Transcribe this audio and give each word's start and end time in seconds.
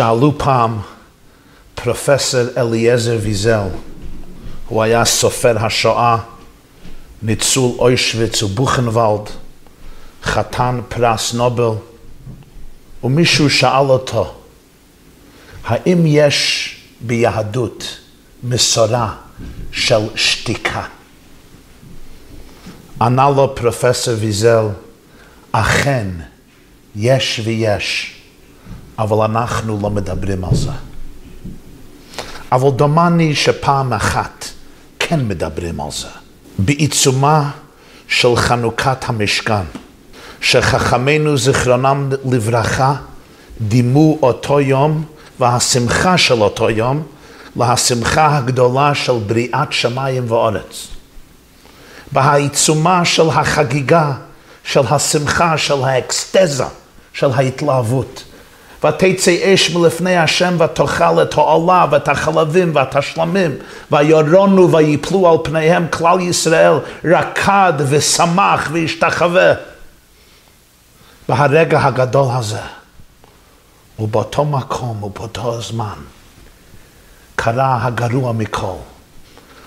שאלו 0.00 0.38
פעם 0.38 0.78
פרופסור 1.74 2.40
אליעזר 2.56 3.18
ויזל, 3.22 3.68
הוא 4.68 4.82
היה 4.82 5.04
סופר 5.04 5.64
השואה, 5.66 6.16
ניצול 7.22 7.70
אוישוויץ 7.78 8.42
ובוכנוולד, 8.42 9.30
חתן 10.22 10.80
פרס 10.88 11.34
נובל, 11.34 11.70
ומישהו 13.04 13.50
שאל 13.50 13.86
אותו, 13.88 14.34
האם 15.64 16.06
יש 16.06 16.76
ביהדות 17.00 17.98
מסורה 18.42 19.14
של 19.72 20.00
שתיקה? 20.14 20.84
ענה 23.00 23.30
לו 23.30 23.54
פרופסור 23.54 24.14
ויזל, 24.18 24.66
אכן, 25.52 26.08
יש 26.96 27.40
ויש, 27.44 28.19
אבל 29.00 29.24
אנחנו 29.24 29.78
לא 29.82 29.90
מדברים 29.90 30.44
על 30.44 30.54
זה. 30.54 30.70
אבל 32.52 32.70
דומני 32.70 33.34
שפעם 33.34 33.92
אחת 33.92 34.44
כן 34.98 35.28
מדברים 35.28 35.80
על 35.80 35.90
זה. 35.90 36.08
בעיצומה 36.58 37.50
של 38.08 38.36
חנוכת 38.36 39.08
המשכן, 39.08 39.64
שחכמינו 40.40 41.36
זיכרונם 41.38 42.08
לברכה 42.30 42.94
דימו 43.60 44.18
אותו 44.22 44.60
יום 44.60 45.04
והשמחה 45.40 46.18
של 46.18 46.42
אותו 46.42 46.70
יום 46.70 47.02
להשמחה 47.56 48.36
הגדולה 48.36 48.94
של 48.94 49.18
בריאת 49.26 49.72
שמיים 49.72 50.32
וארץ. 50.32 50.86
בעיצומה 52.12 53.04
של 53.04 53.28
החגיגה, 53.30 54.12
של 54.64 54.82
השמחה, 54.90 55.58
של 55.58 55.84
האקסטזה, 55.84 56.64
של 57.12 57.30
ההתלהבות. 57.34 58.24
ותצא 58.84 59.54
אש 59.54 59.70
מלפני 59.70 60.16
השם 60.16 60.56
ותאכל 60.60 61.22
את 61.22 61.34
העולה 61.34 61.86
ואת 61.90 62.08
החלבים 62.08 62.72
ואת 62.74 62.96
השלמים 62.96 63.56
וירונו 63.92 64.72
ויפלו 64.72 65.30
על 65.30 65.36
פניהם 65.44 65.86
כלל 65.90 66.20
ישראל 66.20 66.78
רקד 67.04 67.72
ושמח 67.88 68.68
והשתחווה. 68.72 69.52
בהרגע 71.28 71.84
הגדול 71.84 72.26
הזה 72.32 72.60
ובאותו 73.98 74.44
מקום 74.44 75.02
ובאותו 75.02 75.60
זמן 75.60 75.98
קרה 77.36 77.86
הגרוע 77.86 78.32
מכל. 78.32 78.76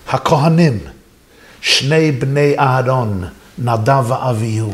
הכהנים, 0.09 0.80
שני 1.61 2.11
בני 2.11 2.59
אהרון, 2.59 3.23
נדב 3.58 4.11
ואביהו, 4.11 4.73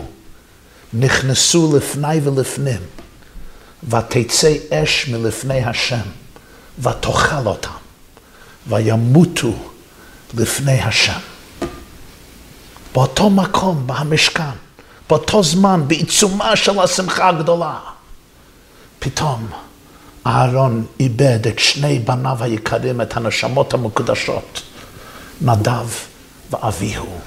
נכנסו 0.94 1.78
לפני 1.78 2.20
ולפנים, 2.24 2.82
ותצא 3.84 4.54
אש 4.72 5.08
מלפני 5.08 5.64
השם, 5.64 6.02
ותאכל 6.80 7.46
אותם, 7.48 7.70
וימותו 8.68 9.54
לפני 10.34 10.82
השם. 10.82 11.20
באותו 12.94 13.30
מקום, 13.30 13.84
במשכן, 13.88 14.44
באותו 15.10 15.44
זמן, 15.44 15.84
בעיצומה 15.88 16.56
של 16.56 16.80
השמחה 16.80 17.30
הגדולה, 17.30 17.80
פתאום 19.00 19.48
אהרון 20.28 20.86
איבד 21.00 21.48
את 21.48 21.60
שני 21.60 22.00
בניו 22.00 22.38
היקרים, 22.44 23.02
את 23.02 23.18
הנשמות 23.18 23.74
המקודשות, 23.74 24.62
נדב 25.42 25.88
ואביהו. 26.52 27.20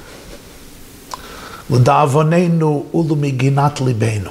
לדאבוננו 1.71 2.87
ולמגינת 2.95 3.81
ליבנו, 3.81 4.31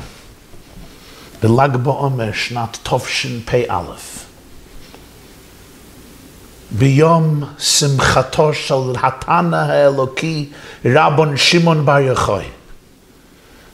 בל"ג 1.41 1.75
בעומר 1.75 2.31
שנת 2.33 2.77
תשפ"א, 2.83 3.81
ביום 6.71 7.43
שמחתו 7.59 8.53
של 8.53 8.99
התנא 9.03 9.55
האלוקי 9.55 10.49
רבון 10.85 11.37
שמעון 11.37 11.85
בר 11.85 11.99
יוחאי, 11.99 12.45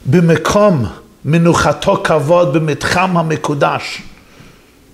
במקום 0.06 0.84
מנוחתו 1.24 2.00
כבוד 2.04 2.52
במתחם 2.52 3.16
המקודש 3.16 4.02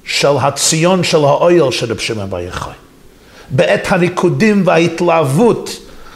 של 0.04 0.36
הציון 0.40 1.04
של 1.04 1.24
האויל 1.24 1.70
של 1.70 1.92
רב 1.92 1.98
שמעון 1.98 2.30
בר 2.30 2.38
יוחאי. 2.38 2.72
בעת 3.50 3.92
הריקודים 3.92 4.62
וההתלהבות 4.66 5.70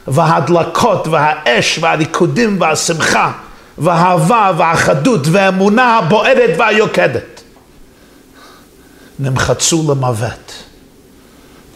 וההדלקות 0.08 1.08
והאש 1.08 1.78
והריקודים 1.82 2.60
והשמחה 2.60 3.32
והאהבה 3.80 4.52
והאחדות 4.58 5.20
והאמונה 5.32 5.98
הבוערת 5.98 6.58
והיוקדת. 6.58 7.42
נמחצו 9.18 9.90
למוות 9.90 10.52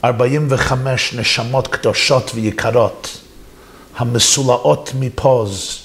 45 0.05 1.15
נשמות 1.15 1.69
קדושות 1.69 2.31
ויקרות 2.35 3.19
המסולאות 3.97 4.93
מפוז 4.99 5.79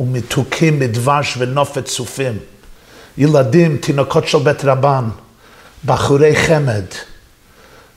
ומתוקים 0.00 0.78
מדבש 0.78 1.34
ונופת 1.38 1.84
צופים. 1.84 2.38
ילדים, 3.18 3.76
תינוקות 3.76 4.28
של 4.28 4.38
בית 4.38 4.64
רבן, 4.64 5.04
בחורי 5.84 6.36
חמד, 6.36 6.84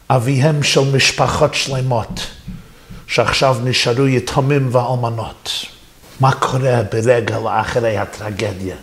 אביהם 0.09 0.63
של 0.63 0.95
משפחות 0.95 1.53
שלמות, 1.53 2.27
שעכשיו 3.07 3.57
נשארו 3.63 4.07
יתומים 4.07 4.69
ואלמנות. 4.71 5.51
מה 6.19 6.31
קורה 6.31 6.81
ברגע 6.91 7.39
לאחרי 7.39 7.97
הטרגדיה 7.97 8.75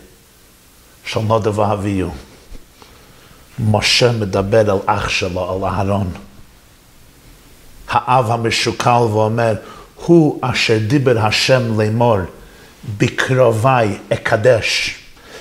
של 1.05 1.19
נודו 1.19 1.55
ואביהו? 1.55 2.11
משה 3.59 4.11
מדבר 4.11 4.61
אל 4.61 4.79
אח 4.85 5.09
שלו, 5.09 5.57
אל 5.57 5.65
אהרון. 5.65 6.11
האב 7.89 8.31
המשוקל 8.31 8.89
ואומר, 8.89 9.53
הוא 9.95 10.39
אשר 10.41 10.77
דיבר 10.87 11.19
השם 11.19 11.81
לאמור, 11.81 12.17
בקרובי 12.97 13.97
אקדש. 14.13 14.95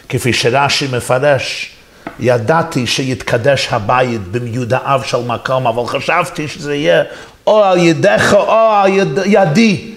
כפי 0.08 0.32
שרש"י 0.32 0.86
מפרש, 0.96 1.76
ידעתי 2.20 2.86
שיתקדש 2.86 3.68
הבית 3.70 4.20
במיודעיו 4.30 5.00
של 5.04 5.20
מקום, 5.26 5.66
אבל 5.66 5.86
חשבתי 5.86 6.48
שזה 6.48 6.74
יהיה 6.74 7.02
או 7.46 7.64
על 7.64 7.78
ידיך 7.78 8.34
או 8.34 8.72
על 8.72 8.88
יד, 8.88 9.18
ידי. 9.26 9.89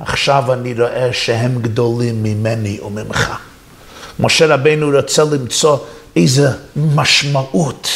עכשיו 0.00 0.52
אני 0.52 0.74
רואה 0.74 1.12
שהם 1.12 1.62
גדולים 1.62 2.22
ממני 2.22 2.80
וממך. 2.80 3.32
משה 4.20 4.46
רבנו 4.46 4.90
רוצה 4.96 5.24
למצוא 5.24 5.78
איזה 6.16 6.48
משמעות 6.76 7.88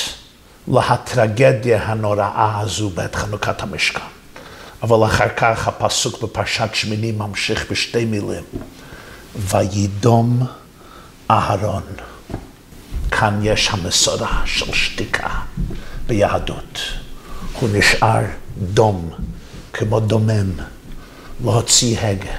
להטרגדיה 0.69 1.83
הנוראה 1.83 2.61
הזו 2.61 2.91
בעת 2.91 3.15
חנוכת 3.15 3.63
המשכן. 3.63 4.01
אבל 4.83 5.05
אחר 5.07 5.29
כך 5.37 5.69
הפסוק 5.69 6.23
בפרשת 6.23 6.69
שמיני 6.73 7.13
ממשיך 7.13 7.71
בשתי 7.71 8.05
מילים. 8.05 8.45
וידום 9.37 10.47
אהרון. 11.31 11.83
כאן 13.11 13.41
יש 13.43 13.71
המסורה 13.71 14.43
של 14.45 14.75
שתיקה 14.75 15.29
ביהדות. 16.07 16.79
הוא 17.61 17.69
נשאר 17.73 18.23
דום, 18.59 19.11
כמו 19.73 20.01
דומם, 20.01 20.51
להוציא 21.45 21.99
הגה. 22.01 22.37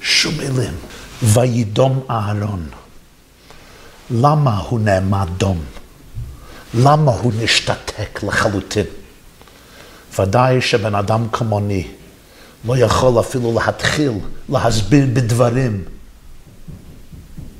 שום 0.00 0.34
מילים. 0.38 0.74
וידום 1.22 2.00
אהרון. 2.10 2.68
למה 4.10 4.58
הוא 4.58 4.80
נעמד 4.80 5.28
דום? 5.36 5.64
למה 6.74 7.12
הוא 7.12 7.32
נשתתק 7.38 8.22
לחלוטין? 8.22 8.86
ודאי 10.18 10.60
שבן 10.60 10.94
אדם 10.94 11.28
כמוני 11.32 11.88
לא 12.64 12.76
יכול 12.76 13.20
אפילו 13.20 13.54
להתחיל 13.54 14.12
להסביר 14.48 15.06
בדברים 15.12 15.84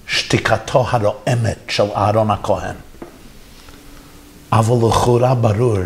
שתיקתו 0.07 0.87
הרועמת 0.91 1.59
של 1.69 1.85
אהרון 1.97 2.31
הכהן. 2.31 2.75
אבל 4.53 4.89
לכאורה 4.89 5.35
ברור 5.35 5.79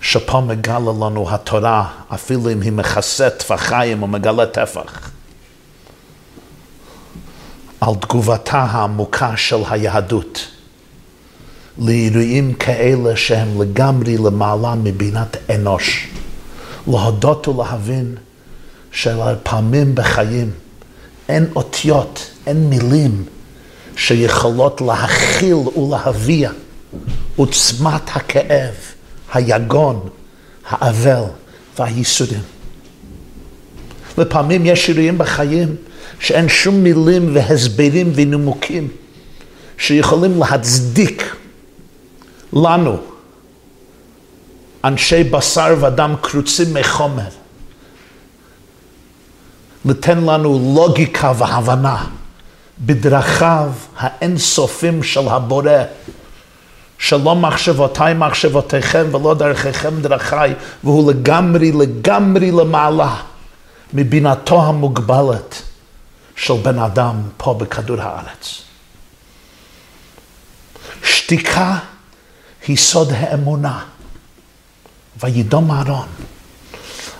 שפה 0.00 0.40
מגלה 0.40 0.78
לנו 0.78 1.30
התורה, 1.30 1.88
אפילו 2.14 2.52
אם 2.52 2.60
היא 2.60 2.72
מכסה 2.72 3.30
טפחיים 3.30 4.02
ומגלה 4.02 4.46
טפח, 4.46 5.10
על 7.80 7.94
תגובתה 7.94 8.58
העמוקה 8.58 9.36
של 9.36 9.62
היהדות. 9.70 10.46
לאירועים 11.78 12.54
כאלה 12.54 13.16
שהם 13.16 13.62
לגמרי 13.62 14.16
למעלה 14.18 14.74
מבינת 14.74 15.36
אנוש. 15.50 16.08
להודות 16.86 17.48
ולהבין 17.48 18.14
שלפעמים 18.92 19.94
בחיים 19.94 20.50
אין 21.28 21.46
אותיות, 21.56 22.30
אין 22.46 22.70
מילים 22.70 23.24
שיכולות 23.96 24.80
להכיל 24.80 25.54
ולהביע 25.54 26.50
עוצמת 27.36 28.16
הכאב, 28.16 28.74
היגון, 29.32 30.08
האבל 30.68 31.22
והייסורים. 31.78 32.42
לפעמים 34.18 34.66
יש 34.66 34.88
אירועים 34.88 35.18
בחיים 35.18 35.76
שאין 36.20 36.48
שום 36.48 36.82
מילים 36.82 37.36
והסברים 37.36 38.12
ונימוקים 38.14 38.88
שיכולים 39.78 40.38
להצדיק 40.38 41.36
לנו, 42.52 42.96
אנשי 44.84 45.24
בשר 45.24 45.76
ודם 45.80 46.14
קרוצים 46.20 46.74
מחומר, 46.74 47.28
ליתן 49.84 50.18
לנו 50.24 50.74
לוגיקה 50.74 51.32
והבנה 51.38 52.06
בדרכיו 52.80 53.72
האינסופים 53.96 55.02
של 55.02 55.28
הבורא, 55.28 55.72
שלא 57.00 57.36
מחשבותיי 57.36 58.14
מחשבותיכם 58.14 59.06
ולא 59.12 59.34
דרכיכם 59.34 60.00
דרכיי, 60.00 60.54
והוא 60.84 61.12
לגמרי 61.12 61.72
לגמרי 61.72 62.50
למעלה 62.50 63.16
מבינתו 63.92 64.62
המוגבלת 64.62 65.62
של 66.36 66.54
בן 66.54 66.78
אדם 66.78 67.16
פה 67.36 67.54
בכדור 67.54 68.00
הארץ. 68.00 68.62
שתיקה 71.02 71.78
היא 72.66 72.76
סוד 72.76 73.12
האמונה. 73.12 73.84
וידום 75.22 75.70
אהרון. 75.70 76.08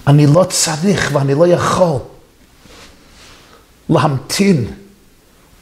אני 0.06 0.26
לא 0.26 0.44
צריך 0.44 1.10
ואני 1.12 1.34
לא 1.34 1.46
יכול 1.46 1.98
להמתין 3.88 4.74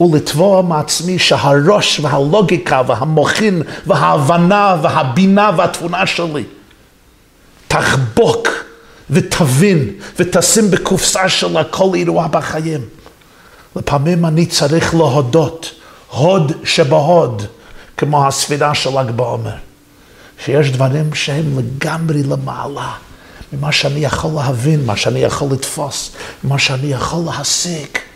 ולתבוע 0.01 0.61
מעצמי 0.61 1.19
שהראש 1.19 1.99
והלוגיקה 1.99 2.81
והמוחין 2.87 3.61
וההבנה 3.87 4.75
והבינה 4.81 5.51
והתבונה 5.57 6.05
שלי 6.05 6.43
תחבוק 7.67 8.47
ותבין 9.09 9.89
ותשים 10.19 10.71
בקופסה 10.71 11.29
שלה 11.29 11.63
כל 11.63 11.89
אירוע 11.93 12.27
בחיים. 12.27 12.81
לפעמים 13.75 14.25
אני 14.25 14.45
צריך 14.45 14.95
להודות, 14.95 15.71
הוד 16.11 16.51
שבהוד, 16.63 17.45
כמו 17.97 18.27
הספירה 18.27 18.75
של 18.75 18.99
ל"ג 18.99 19.11
בעומר, 19.11 19.55
שיש 20.45 20.71
דברים 20.71 21.13
שהם 21.13 21.59
לגמרי 21.59 22.23
למעלה 22.23 22.91
ממה 23.53 23.71
שאני 23.71 23.99
יכול 23.99 24.31
להבין, 24.35 24.85
מה 24.85 24.95
שאני 24.95 25.19
יכול 25.19 25.47
לתפוס, 25.51 26.11
מה 26.43 26.59
שאני 26.59 26.87
יכול 26.87 27.19
להשיג. 27.25 28.08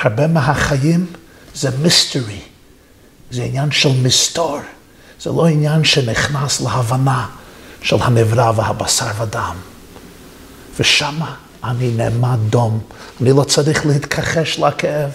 הרבה 0.00 0.26
מהחיים 0.26 1.06
זה 1.54 1.70
מיסטרי, 1.82 2.40
זה 3.30 3.42
עניין 3.42 3.70
של 3.70 3.88
מסתור, 4.02 4.58
זה 5.20 5.30
לא 5.30 5.46
עניין 5.46 5.84
שנכנס 5.84 6.60
להבנה 6.60 7.26
של 7.82 7.96
הנברא 8.00 8.52
והבשר 8.56 9.06
ודם. 9.18 9.56
ושמה 10.80 11.34
אני 11.64 11.90
נעמד 11.90 12.38
דום, 12.50 12.80
אני 13.20 13.32
לא 13.32 13.42
צריך 13.42 13.86
להתכחש 13.86 14.58
לכאב, 14.58 15.10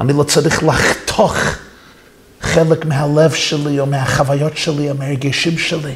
אני 0.00 0.12
לא 0.12 0.22
צריך 0.22 0.62
לחתוך 0.62 1.36
חלק 2.40 2.84
מהלב 2.84 3.32
שלי 3.32 3.80
או 3.80 3.86
מהחוויות 3.86 4.56
שלי 4.56 4.90
או 4.90 4.94
מהרגישים 4.94 5.58
שלי. 5.58 5.94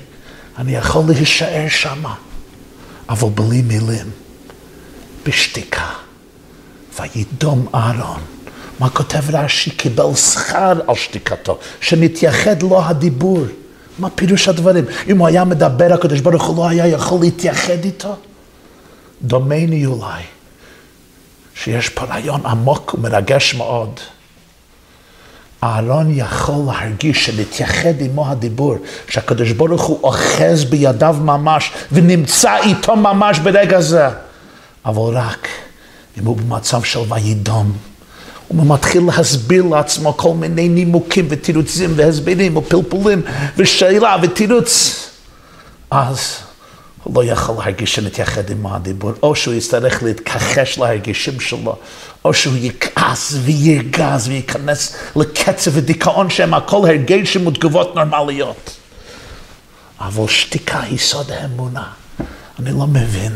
אני 0.59 0.77
יכול 0.77 1.03
להישאר 1.09 1.69
שמה, 1.69 2.15
אבל 3.09 3.29
בלי 3.29 3.63
מילים, 3.63 4.11
בשתיקה. 5.27 6.06
וידום 7.01 7.67
אהרון. 7.75 8.21
מה 8.79 8.91
כותב 8.91 9.35
רש"י? 9.35 9.71
קיבל 9.71 10.15
שכר 10.15 10.73
על 10.89 10.95
שתיקתו, 10.95 11.59
שנתייחד 11.81 12.63
לו 12.63 12.85
הדיבור. 12.85 13.45
מה 13.99 14.11
פירוש 14.11 14.49
הדברים? 14.49 14.85
אם 15.09 15.19
הוא 15.19 15.27
היה 15.27 15.45
מדבר, 15.45 15.93
הקדוש 15.93 16.21
ברוך 16.21 16.45
הוא 16.45 16.57
לא 16.57 16.69
היה 16.69 16.87
יכול 16.87 17.21
להתייחד 17.21 17.85
איתו? 17.85 18.17
דומני 19.23 19.87
אולי, 19.87 20.23
שיש 21.55 21.89
פה 21.89 22.05
רעיון 22.05 22.47
עמוק 22.47 22.95
ומרגש 22.95 23.55
מאוד. 23.55 24.01
אהרון 25.65 26.07
יכול 26.11 26.65
להרגיש 26.67 27.27
שנתייחד 27.27 28.01
עמו 28.01 28.31
הדיבור, 28.31 28.77
שהקדוש 29.09 29.53
ברוך 29.53 29.83
הוא 29.83 30.01
אוחז 30.03 30.65
בידיו 30.65 31.17
ממש 31.21 31.73
ונמצא 31.93 32.57
איתו 32.57 32.97
ממש 32.97 33.39
ברגע 33.39 33.81
זה. 33.81 34.09
אבל 34.87 35.17
רק 35.17 35.49
אם 36.19 36.25
הוא 36.25 36.37
במצב 36.37 36.83
של 36.83 37.01
וידום, 37.09 37.73
הוא 38.49 38.67
מתחיל 38.67 39.03
להסביר 39.07 39.65
לעצמו 39.65 40.17
כל 40.17 40.35
מיני 40.35 40.69
נימוקים 40.69 41.27
ותירוצים 41.31 41.93
והסברים 41.97 42.57
ופלפולים 42.57 43.23
ושאלה 43.57 44.17
ותירוץ, 44.23 45.03
אז 45.91 46.37
הוא 47.03 47.15
לא 47.15 47.25
יכול 47.25 47.55
להרגיש 47.59 47.95
שנתייחד 47.95 48.51
עם 48.51 48.67
הדיבור, 48.67 49.13
או 49.23 49.35
שהוא 49.35 49.55
יצטרך 49.55 50.03
להתכחש 50.03 50.79
להרגישים 50.79 51.41
שלו, 51.41 51.77
או 52.25 52.35
שהוא 52.35 52.55
יכעס 52.57 53.35
וירגז 53.43 54.29
וייכנס 54.29 54.97
לקצב 55.17 55.71
ודיכאון 55.75 56.31
שהם 56.31 56.55
הכל 56.55 56.89
הרגשים 56.89 57.47
ותגובות 57.47 57.95
נורמליות. 57.95 58.77
אבל 60.01 60.29
שתיקה 60.29 60.81
היא 60.81 60.99
סוד 60.99 61.31
האמונה. 61.31 61.85
אני 62.59 62.71
לא 62.73 62.87
מבין. 62.87 63.33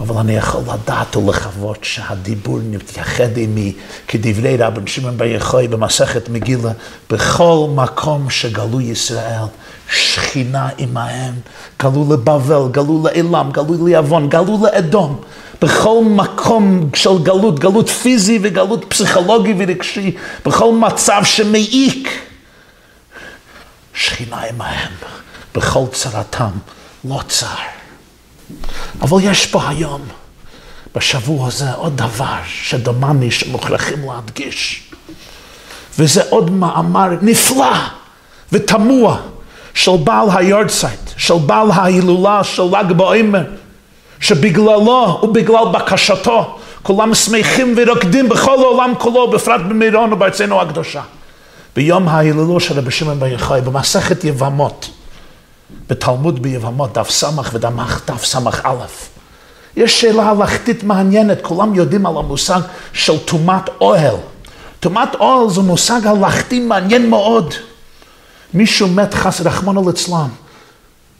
אבל 0.00 0.16
אני 0.16 0.36
יכול 0.36 0.60
לדעת 0.74 1.16
ולחוות 1.16 1.78
שהדיבור 1.84 2.58
מתייחד 2.70 3.36
עימי 3.36 3.72
כדברי 4.08 4.56
רבן 4.56 4.86
שמעון 4.86 5.16
בר 5.16 5.24
יחוי 5.24 5.68
במסכת 5.68 6.28
מגילה, 6.28 6.70
בכל 7.10 7.66
מקום 7.74 8.30
שגלו 8.30 8.80
ישראל, 8.80 9.44
שכינה 9.92 10.68
עמהם, 10.78 11.34
גלו 11.82 12.12
לבבל, 12.12 12.62
גלו 12.70 13.04
לאלם, 13.04 13.50
גלו 13.52 13.86
ליוון, 13.86 14.28
גלו 14.28 14.58
לאדום. 14.62 15.20
בכל 15.62 16.02
מקום 16.04 16.90
של 16.94 17.22
גלות, 17.22 17.58
גלות 17.58 17.88
פיזי 17.88 18.38
וגלות 18.42 18.84
פסיכולוגי 18.88 19.54
ורגשי, 19.58 20.16
בכל 20.46 20.72
מצב 20.72 21.20
שמעיק, 21.24 22.08
שכינה 23.94 24.40
עמהם, 24.40 24.92
בכל 25.54 25.84
צרתם, 25.92 26.50
לא 27.04 27.20
צר. 27.28 27.46
אבל 29.02 29.18
יש 29.22 29.46
פה 29.46 29.68
היום, 29.68 30.00
בשבוע 30.94 31.48
הזה, 31.48 31.72
עוד 31.72 31.96
דבר 31.96 32.36
שדומני 32.46 33.30
שמוכרחים 33.30 33.98
להדגיש. 34.08 34.82
וזה 35.98 36.22
עוד 36.30 36.50
מאמר 36.50 37.08
נפלא 37.22 37.76
ותמוה 38.52 39.16
של 39.74 39.96
בעל 40.04 40.28
היורצייט, 40.34 41.00
של 41.16 41.34
בעל 41.46 41.70
ההילולה 41.70 42.44
של 42.44 42.62
ל"ג 42.62 42.92
בעומר, 42.92 43.44
שבגללו 44.20 45.20
ובגלל 45.22 45.64
בקשתו 45.72 46.58
כולם 46.82 47.14
שמחים 47.14 47.74
ורוקדים 47.76 48.28
בכל 48.28 48.58
העולם 48.58 48.92
כולו, 48.98 49.30
בפרט 49.30 49.60
במירון 49.60 50.12
ובארצנו 50.12 50.60
הקדושה. 50.62 51.02
ביום 51.76 52.08
ההילולו 52.08 52.60
של 52.60 52.78
רבי 52.78 52.90
שמעון 52.90 53.20
בר 53.20 53.26
יוחאי, 53.26 53.60
במסכת 53.60 54.24
יבמות, 54.24 54.90
בתלמוד 55.88 56.42
ביבמות, 56.42 56.92
דף 56.92 57.10
סמך 57.10 57.50
ודף 57.52 58.24
סמך 58.24 58.60
א'. 58.64 58.84
יש 59.76 60.00
שאלה 60.00 60.30
הלכתית 60.30 60.84
מעניינת, 60.84 61.38
כולם 61.42 61.74
יודעים 61.74 62.06
על 62.06 62.16
המושג 62.16 62.60
של 62.92 63.18
טומאת 63.18 63.70
אוהל. 63.80 64.16
טומאת 64.80 65.14
אוהל 65.14 65.50
זה 65.50 65.60
מושג 65.60 66.06
הלכתי 66.06 66.60
מעניין 66.60 67.10
מאוד. 67.10 67.54
מישהו 68.54 68.88
מת 68.88 69.14
חס 69.14 69.40
רחמנא 69.40 69.80
ליצלן, 69.86 70.28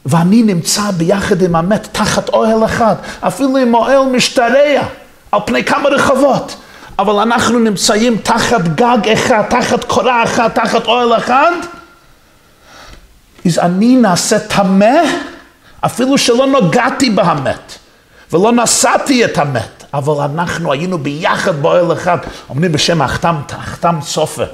ואני 0.05 0.43
נמצא 0.43 0.91
ביחד 0.91 1.41
עם 1.41 1.55
המת 1.55 1.87
תחת 1.91 2.29
אוהל 2.29 2.65
אחד, 2.65 2.95
אפילו 3.19 3.57
אם 3.57 3.73
אוהל 3.73 4.03
משתרע 4.03 4.81
על 5.31 5.39
פני 5.45 5.63
כמה 5.63 5.89
רחובות, 5.89 6.55
אבל 6.99 7.19
אנחנו 7.19 7.59
נמצאים 7.59 8.17
תחת 8.17 8.61
גג 8.75 8.97
אחד, 9.13 9.41
תחת 9.49 9.83
קורה 9.83 10.23
אחת, 10.23 10.55
תחת 10.55 10.85
אוהל 10.85 11.17
אחד, 11.17 11.51
אז 13.47 13.59
אני 13.59 13.95
נעשה 13.95 14.39
טמא, 14.39 14.95
אפילו 15.81 16.17
שלא 16.17 16.47
נוגעתי 16.47 17.09
בהמת, 17.09 17.75
ולא 18.33 18.51
נשאתי 18.51 19.25
את 19.25 19.37
המת, 19.37 19.83
אבל 19.93 20.23
אנחנו 20.23 20.71
היינו 20.71 20.97
ביחד 20.97 21.61
באוהל 21.61 21.93
אחד, 21.93 22.17
אומרים 22.49 22.71
בשם 22.71 23.01
החתם, 23.01 23.35
החתם 23.49 23.99
סופר, 24.01 24.47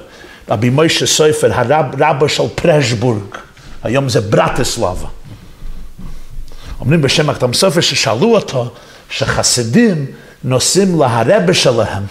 רבי 0.48 0.70
מוישה 0.70 1.06
סופר, 1.06 1.52
הרב, 1.52 1.86
רבו 1.98 2.28
של 2.28 2.42
פרשבורג, 2.54 3.22
היום 3.82 4.08
זה 4.08 4.20
ברטיסלבה. 4.20 5.08
אומרים 6.80 7.02
בשם 7.02 7.30
החתם 7.30 7.52
סופר 7.52 7.80
ששאלו 7.80 8.34
אותו, 8.34 8.70
שחסידים 9.10 10.06
נוסעים 10.44 11.00
להרבה 11.00 11.54
שלהם, 11.54 12.02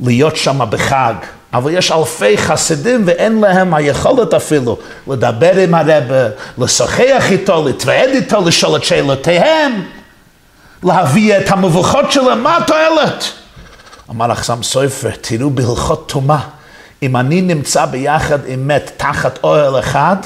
להיות 0.00 0.36
שם 0.36 0.60
בחג. 0.70 1.14
אבל 1.52 1.70
יש 1.74 1.92
אלפי 1.92 2.38
חסידים 2.38 3.02
ואין 3.06 3.40
להם 3.40 3.74
היכולת 3.74 4.34
אפילו 4.34 4.78
לדבר 5.06 5.56
עם 5.56 5.74
הרבה, 5.74 6.28
לשוחח 6.58 7.24
איתו, 7.30 7.64
להתוועד 7.64 8.08
איתו, 8.08 8.40
לשאול 8.40 8.76
את 8.76 8.84
שאלותיהם, 8.84 9.84
להביא 10.82 11.38
את 11.38 11.50
המבוכות 11.50 12.12
שלהם, 12.12 12.42
מה 12.42 12.56
התועלת? 12.56 13.24
אמר 14.10 14.32
אחסם 14.32 14.62
סופר, 14.62 15.10
תראו 15.20 15.50
בהלכות 15.50 16.08
טומאה, 16.08 16.40
אם 17.02 17.16
אני 17.16 17.40
נמצא 17.42 17.84
ביחד 17.84 18.38
עם 18.46 18.68
מת 18.68 18.90
תחת 18.96 19.38
אוהל 19.44 19.78
אחד, 19.78 20.16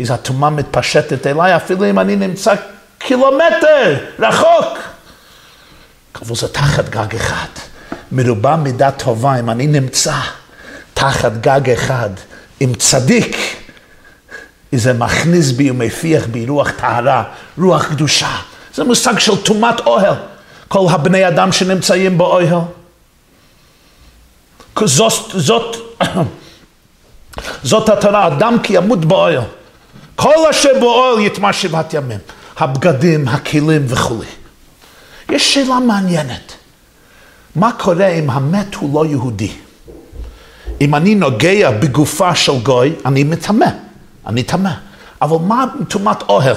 אז 0.00 0.10
הטומאה 0.10 0.50
מתפשטת 0.50 1.26
אליי, 1.26 1.56
אפילו 1.56 1.90
אם 1.90 1.98
אני 1.98 2.16
נמצא 2.16 2.54
קילומטר 2.98 3.96
רחוק. 4.18 4.78
אבל 6.22 6.34
זה 6.34 6.48
תחת 6.48 6.88
גג 6.88 7.14
אחד. 7.16 7.46
מרובה 8.12 8.56
מידה 8.56 8.90
טובה 8.90 9.40
אם 9.40 9.50
אני 9.50 9.66
נמצא 9.66 10.14
תחת 10.96 11.32
גג 11.40 11.70
אחד 11.70 12.10
עם 12.60 12.74
צדיק, 12.74 13.36
זה 14.72 14.92
מכניס 14.92 15.50
בי 15.50 15.70
ומפיח 15.70 16.26
בי 16.26 16.46
רוח 16.46 16.70
טהרה, 16.70 17.24
רוח 17.58 17.84
קדושה. 17.84 18.36
זה 18.74 18.84
מושג 18.84 19.18
של 19.18 19.36
טומאת 19.36 19.80
אוהל. 19.80 20.14
כל 20.68 20.86
הבני 20.90 21.28
אדם 21.28 21.52
שנמצאים 21.52 22.18
באוהל. 22.18 22.58
זאת, 24.84 25.30
זאת, 25.34 25.76
זאת 27.70 27.88
התורה, 27.88 28.26
אדם 28.26 28.56
כי 28.62 28.76
ימות 28.76 29.04
באוהל. 29.04 29.40
כל 30.16 30.34
אשר 30.50 30.70
באוהל 30.80 31.20
יטמע 31.20 31.52
שבעת 31.52 31.94
ימים. 31.94 32.18
הבגדים, 32.56 33.28
הכלים 33.28 33.84
וכולי. 33.88 34.26
יש 35.28 35.54
שאלה 35.54 35.78
מעניינת. 35.78 36.52
מה 37.56 37.72
קורה 37.72 38.08
אם 38.08 38.30
המת 38.30 38.74
הוא 38.74 38.94
לא 38.94 39.06
יהודי? 39.06 39.65
אם 40.80 40.94
אני 40.94 41.14
נוגע 41.14 41.70
בגופה 41.70 42.34
של 42.34 42.58
גוי, 42.58 42.92
אני 43.06 43.24
מטמא, 43.24 43.66
אני 44.26 44.42
טמא. 44.42 44.70
אבל 45.22 45.36
מה 45.46 45.64
טומאת 45.88 46.22
אוהל? 46.28 46.54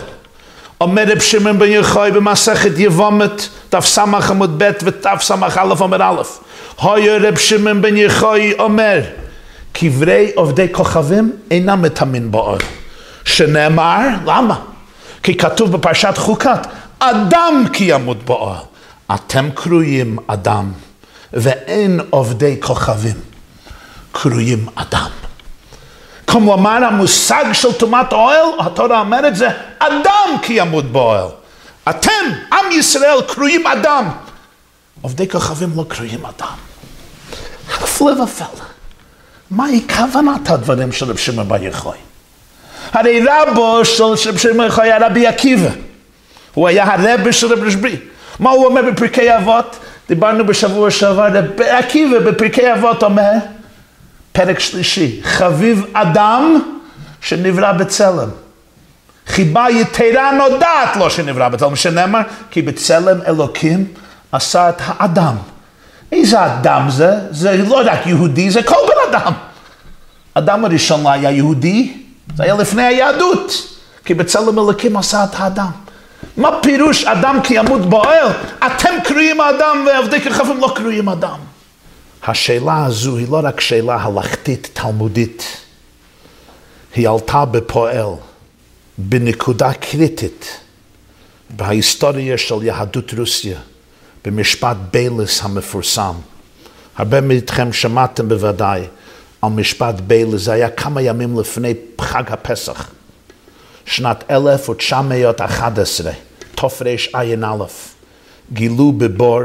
אומר 0.81 1.03
רב 1.07 1.19
שמעון 1.19 1.59
בן 1.59 1.67
יחוי 1.67 2.11
במסכת 2.11 2.71
יבומת, 2.77 3.47
דף 3.71 3.85
סמך 3.85 4.31
עמוד 4.31 4.63
ב' 4.63 4.71
ודף 4.83 5.31
א' 5.57 5.73
עמוד 5.83 6.01
א'. 6.01 6.21
היה 6.81 7.17
רב 7.17 7.37
שמעון 7.37 7.81
בן 7.81 7.97
יחוי 7.97 8.53
אומר, 8.59 9.01
קברי 9.73 10.31
עובדי 10.35 10.67
כוכבים 10.71 11.31
אינם 11.51 11.81
מטמאים 11.81 12.31
באוהל. 12.31 12.59
שנאמר, 13.25 14.07
למה? 14.25 14.59
כי 15.23 15.37
כתוב 15.37 15.71
בפרשת 15.71 16.17
חוקת, 16.17 16.67
אדם 16.99 17.65
כי 17.73 17.83
ימות 17.87 18.23
באוהל. 18.25 18.63
אתם 19.13 19.49
קרויים 19.55 20.17
אדם, 20.27 20.71
ואין 21.33 21.99
עובדי 22.09 22.55
כוכבים 22.59 23.28
קרויים 24.11 24.67
אדם. 24.75 25.09
כלומר, 26.25 26.85
המושג 26.85 27.45
של 27.53 27.73
טומאת 27.73 28.13
אוהל, 28.13 28.45
התורה 28.59 28.99
אומרת 28.99 29.35
זה 29.35 29.49
אדם 29.79 30.29
כי 30.41 30.53
ימות 30.53 30.91
באוהל. 30.91 31.27
אתם, 31.89 32.11
עם 32.53 32.71
ישראל, 32.71 33.21
קרויים 33.27 33.67
אדם. 33.67 34.09
עובדי 35.01 35.29
כוכבים 35.29 35.69
לא 35.75 35.85
קרויים 35.87 36.25
אדם. 36.25 36.55
הפלא 37.81 38.23
ופלא. 38.23 38.47
מהי 39.51 39.87
כוונת 39.95 40.49
הדברים 40.49 40.91
של 40.91 41.09
רב 41.09 41.17
שמעון 41.17 41.47
בר 41.47 41.63
יחוי? 41.63 41.97
הרי 42.91 43.21
רבו 43.27 43.85
של 43.85 44.03
רב 44.03 44.37
שמעון 44.37 44.57
בר 44.57 44.65
יחוי 44.65 44.83
היה 44.83 45.07
רבי 45.07 45.27
עקיבא. 45.27 45.69
הוא 46.53 46.67
היה 46.67 46.93
הרבי 46.93 47.33
של 47.33 47.53
רב 47.53 47.63
רשב"י. 47.63 47.95
מה 48.39 48.49
הוא 48.49 48.65
אומר 48.65 48.81
בפרקי 48.91 49.35
אבות? 49.37 49.75
דיברנו 50.07 50.45
בשבוע 50.45 50.91
שעבר, 50.91 51.27
רבי 51.33 51.69
עקיבא 51.69 52.19
בפרקי 52.19 52.73
אבות 52.73 53.03
אומר, 53.03 53.31
פרק 54.39 54.59
שלישי, 54.59 55.19
חביב 55.23 55.85
אדם 55.93 56.59
שנברא 57.21 57.71
בצלם. 57.71 58.29
חיבה 59.27 59.69
יתרה 59.69 60.31
נודעת 60.31 60.95
לו 60.95 61.09
שנברא 61.09 61.49
בצלם, 61.49 61.75
שנאמר, 61.75 62.19
כי 62.51 62.61
בצלם 62.61 63.17
אלוקים 63.27 63.87
עשה 64.31 64.69
את 64.69 64.81
האדם. 64.85 65.35
איזה 66.11 66.45
אדם 66.45 66.85
זה? 66.89 67.11
זה 67.31 67.57
לא 67.57 67.81
רק 67.85 68.07
יהודי, 68.07 68.51
זה 68.51 68.63
כל 68.63 68.75
בן 68.87 69.17
אדם. 69.17 69.33
אדם 70.33 70.65
הראשון 70.65 71.03
לא 71.03 71.09
היה 71.09 71.31
יהודי, 71.31 71.97
זה 72.35 72.43
היה 72.43 72.55
לפני 72.55 72.83
היהדות, 72.83 73.77
כי 74.05 74.13
בצלם 74.13 74.59
אלוקים 74.59 74.97
עשה 74.97 75.23
את 75.23 75.35
האדם. 75.37 75.71
מה 76.37 76.49
פירוש 76.61 77.03
אדם 77.03 77.39
כי 77.43 77.53
ימות 77.53 77.89
באוהל? 77.89 78.27
אתם 78.65 78.93
קרויים 79.03 79.41
אדם 79.41 79.85
ועבדי 79.87 80.21
ככפים 80.21 80.57
לא 80.59 80.73
קרויים 80.75 81.09
אדם. 81.09 81.48
השאלה 82.27 82.85
הזו 82.85 83.17
היא 83.17 83.27
לא 83.29 83.39
רק 83.43 83.59
שאלה 83.59 83.95
הלכתית 83.95 84.69
תלמודית, 84.73 85.43
היא 86.95 87.09
עלתה 87.09 87.45
בפועל 87.45 88.07
בנקודה 88.97 89.73
קריטית 89.73 90.59
בהיסטוריה 91.49 92.37
של 92.37 92.63
יהדות 92.63 93.13
רוסיה, 93.13 93.59
במשפט 94.25 94.77
ביילס 94.91 95.43
המפורסם. 95.43 96.13
הרבה 96.95 97.21
מכם 97.21 97.73
שמעתם 97.73 98.29
בוודאי 98.29 98.83
על 99.41 99.49
משפט 99.49 99.95
ביילס, 99.95 100.41
זה 100.41 100.53
היה 100.53 100.69
כמה 100.69 101.01
ימים 101.01 101.39
לפני 101.39 101.73
חג 102.01 102.23
הפסח, 102.27 102.89
שנת 103.85 104.23
1911, 104.31 106.11
תרע"א, 106.55 107.55
גילו 108.53 108.91
בבור 108.91 109.41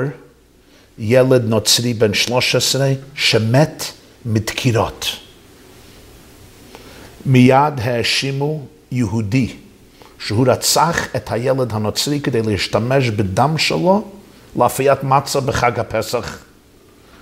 ילד 0.98 1.44
נוצרי 1.44 1.94
בן 1.94 2.14
13 2.14 2.92
שמת 3.14 3.84
מדקירות. 4.24 5.06
מיד 7.26 7.80
האשימו 7.82 8.60
יהודי 8.92 9.52
שהוא 10.18 10.46
רצח 10.48 11.16
את 11.16 11.32
הילד 11.32 11.72
הנוצרי 11.72 12.20
כדי 12.20 12.42
להשתמש 12.42 13.08
בדם 13.08 13.58
שלו 13.58 14.04
לאפיית 14.56 15.02
מצה 15.02 15.40
בחג 15.40 15.80
הפסח 15.80 16.38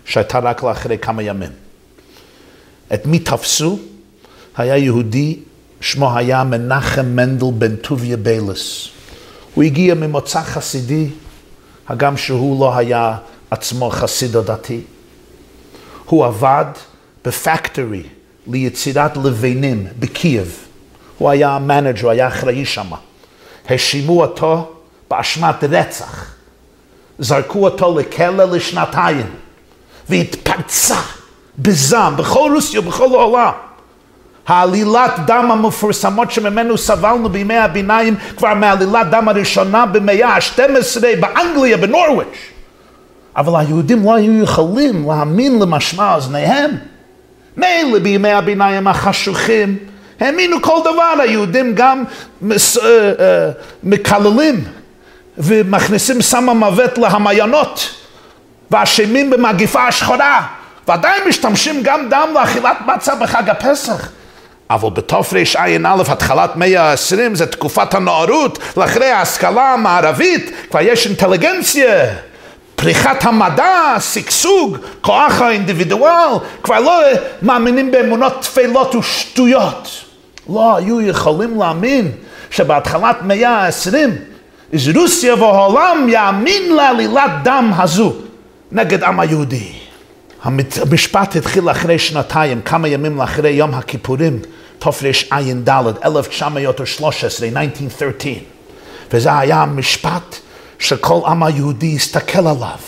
שהייתה 0.05 0.39
רק 0.39 0.63
לאחרי 0.63 0.99
כמה 0.99 1.23
ימים. 1.23 1.53
את 2.95 3.07
מי 3.07 3.19
תפסו? 3.19 3.79
היה 4.57 4.77
יהודי, 4.77 5.39
שמו 5.81 6.17
היה 6.17 6.45
מנחם 6.45 7.07
מנדל 7.07 7.47
בן 7.59 7.77
טוביה 7.77 8.17
ביילס. 8.17 8.89
הוא 9.55 9.65
הגיע 9.65 9.95
ממוצא 9.95 10.43
חסידי, 10.43 11.09
הגם 11.89 12.17
שהוא 12.17 12.61
לא 12.61 12.77
היה 12.77 13.17
עצמו 13.53 13.91
חסיד 13.91 14.37
דתי. 14.37 14.81
הוא 16.05 16.25
עבד 16.25 16.65
ב 17.25 17.35
factory 17.35 18.03
ליצירת 18.47 19.17
לבנים 19.17 19.87
בקייב. 19.99 20.59
הוא 21.19 21.31
היה 21.31 21.51
ה 21.51 21.57
manager, 21.57 22.03
הוא 22.03 22.11
היה 22.11 22.29
אחראי 22.29 22.65
שם. 22.65 22.91
האשימו 23.69 24.23
אותו 24.23 24.73
באשמת 25.11 25.65
רצח. 25.65 26.35
זרקו 27.19 27.65
אותו 27.65 27.99
לכלא 27.99 28.45
לשנתיים, 28.45 29.27
והתפרצה 30.09 31.01
בזעם 31.59 32.17
בכל 32.17 32.51
רוסיה 32.55 32.81
ובכל 32.81 33.05
העולם. 33.05 33.53
העלילת 34.47 35.13
דם 35.27 35.51
המפורסמות 35.51 36.33
שממנו 36.33 36.79
סבלנו 36.79 37.29
בימי 37.29 37.57
הביניים 37.57 38.17
כבר 38.37 38.55
מעלילת 38.55 39.11
דם 39.11 39.29
הראשונה 39.29 39.87
במאה 39.87 40.29
ה-12 40.29 41.01
באנגליה, 41.21 41.77
בנורוויץ'. 41.77 42.52
אבל 43.37 43.61
היהודים 43.61 44.05
לא 44.05 44.15
היו 44.15 44.43
יכולים 44.43 45.09
להאמין 45.09 45.59
למשמע 45.59 46.15
אוזניהם. 46.15 46.71
מילא 47.57 47.99
בימי 47.99 48.33
הביניים 48.33 48.89
החשוכים, 48.89 49.77
האמינו 50.21 50.63
כל 50.63 50.81
דבר, 50.81 51.15
היהודים 51.23 51.75
גם 51.75 52.05
מס, 52.43 52.77
uh, 52.77 52.81
uh, 52.81 52.83
מקללים 53.83 54.65
ומכניסים 55.39 56.23
סם 56.23 56.49
המוות 56.49 56.99
להמיינות 56.99 57.95
ואשמים 58.71 59.31
במגיפה 59.31 59.87
השחורה 59.87 60.47
ועדיין 60.89 61.23
משתמשים 61.29 61.83
גם 61.83 62.09
דם 62.11 62.29
לאכילת 62.35 62.77
מצה 62.87 63.15
בחג 63.15 63.51
הפסח. 63.51 64.09
אבל 64.71 64.91
בתרע"א, 64.91 66.03
התחלת 66.09 66.57
מאה 66.57 66.91
ה-20, 66.91 67.35
זה 67.35 67.47
תקופת 67.47 67.95
הנאורות, 67.95 68.59
לאחרי 68.77 69.11
ההשכלה 69.11 69.73
המערבית, 69.73 70.51
כבר 70.71 70.81
יש 70.81 71.07
אינטליגנציה. 71.07 72.15
פריחת 72.77 73.25
המדע, 73.25 73.97
שגשוג, 74.01 74.77
כוח 75.01 75.41
האינדיבידואל, 75.41 76.39
כבר 76.63 76.81
לא 76.81 77.01
מאמינים 77.43 77.91
באמונות 77.91 78.33
תפלות 78.43 78.95
ושטויות. 78.95 79.89
לא 80.49 80.77
היו 80.77 81.01
יכולים 81.01 81.61
להאמין 81.61 82.13
שבהתחלת 82.51 83.23
מאה 83.23 83.49
העשרים, 83.49 84.11
אז 84.75 84.89
רוסיה 84.97 85.35
והעולם 85.35 86.07
יאמין 86.09 86.75
לעלילת 86.75 87.31
דם 87.45 87.73
הזו 87.77 88.13
נגד 88.73 89.03
עם 89.05 89.21
היהודי. 89.21 89.73
המשפט 90.45 91.37
התחיל 91.37 91.71
אחרי 91.71 91.99
שנתיים, 91.99 92.61
כמה 92.63 92.89
ימים 92.89 93.19
לאחרי 93.19 93.51
יום 93.51 93.75
הכיפורים, 93.75 94.39
תרע"ד, 94.79 95.69
1913, 96.05 97.49
1913, 97.49 98.33
וזה 99.13 99.39
היה 99.39 99.63
המשפט 99.63 100.37
שכל 100.83 101.21
עם 101.27 101.43
היהודי 101.43 101.95
הסתכל 101.97 102.47
עליו 102.47 102.79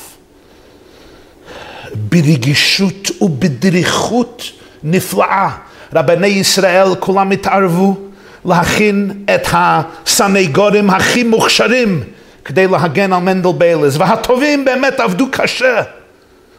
ברגישות 1.94 3.10
ובדריכות 3.20 4.42
נפלאה. 4.82 5.50
רבני 5.92 6.26
ישראל 6.26 6.94
כולם 7.00 7.30
התערבו 7.30 7.96
להכין 8.44 9.24
את 9.34 9.48
הסנגורים 9.52 10.90
הכי 10.90 11.22
מוכשרים 11.22 12.02
כדי 12.44 12.66
להגן 12.66 13.12
על 13.12 13.20
מנדל 13.20 13.52
ביילס, 13.58 13.96
והטובים 13.96 14.64
באמת 14.64 15.00
עבדו 15.00 15.26
קשה 15.32 15.82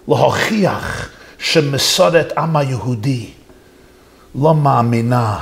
להוכיח 0.07 1.09
שמסורת 1.39 2.33
עם 2.37 2.55
היהודי 2.55 3.25
לא 4.41 4.55
מאמינה 4.55 5.39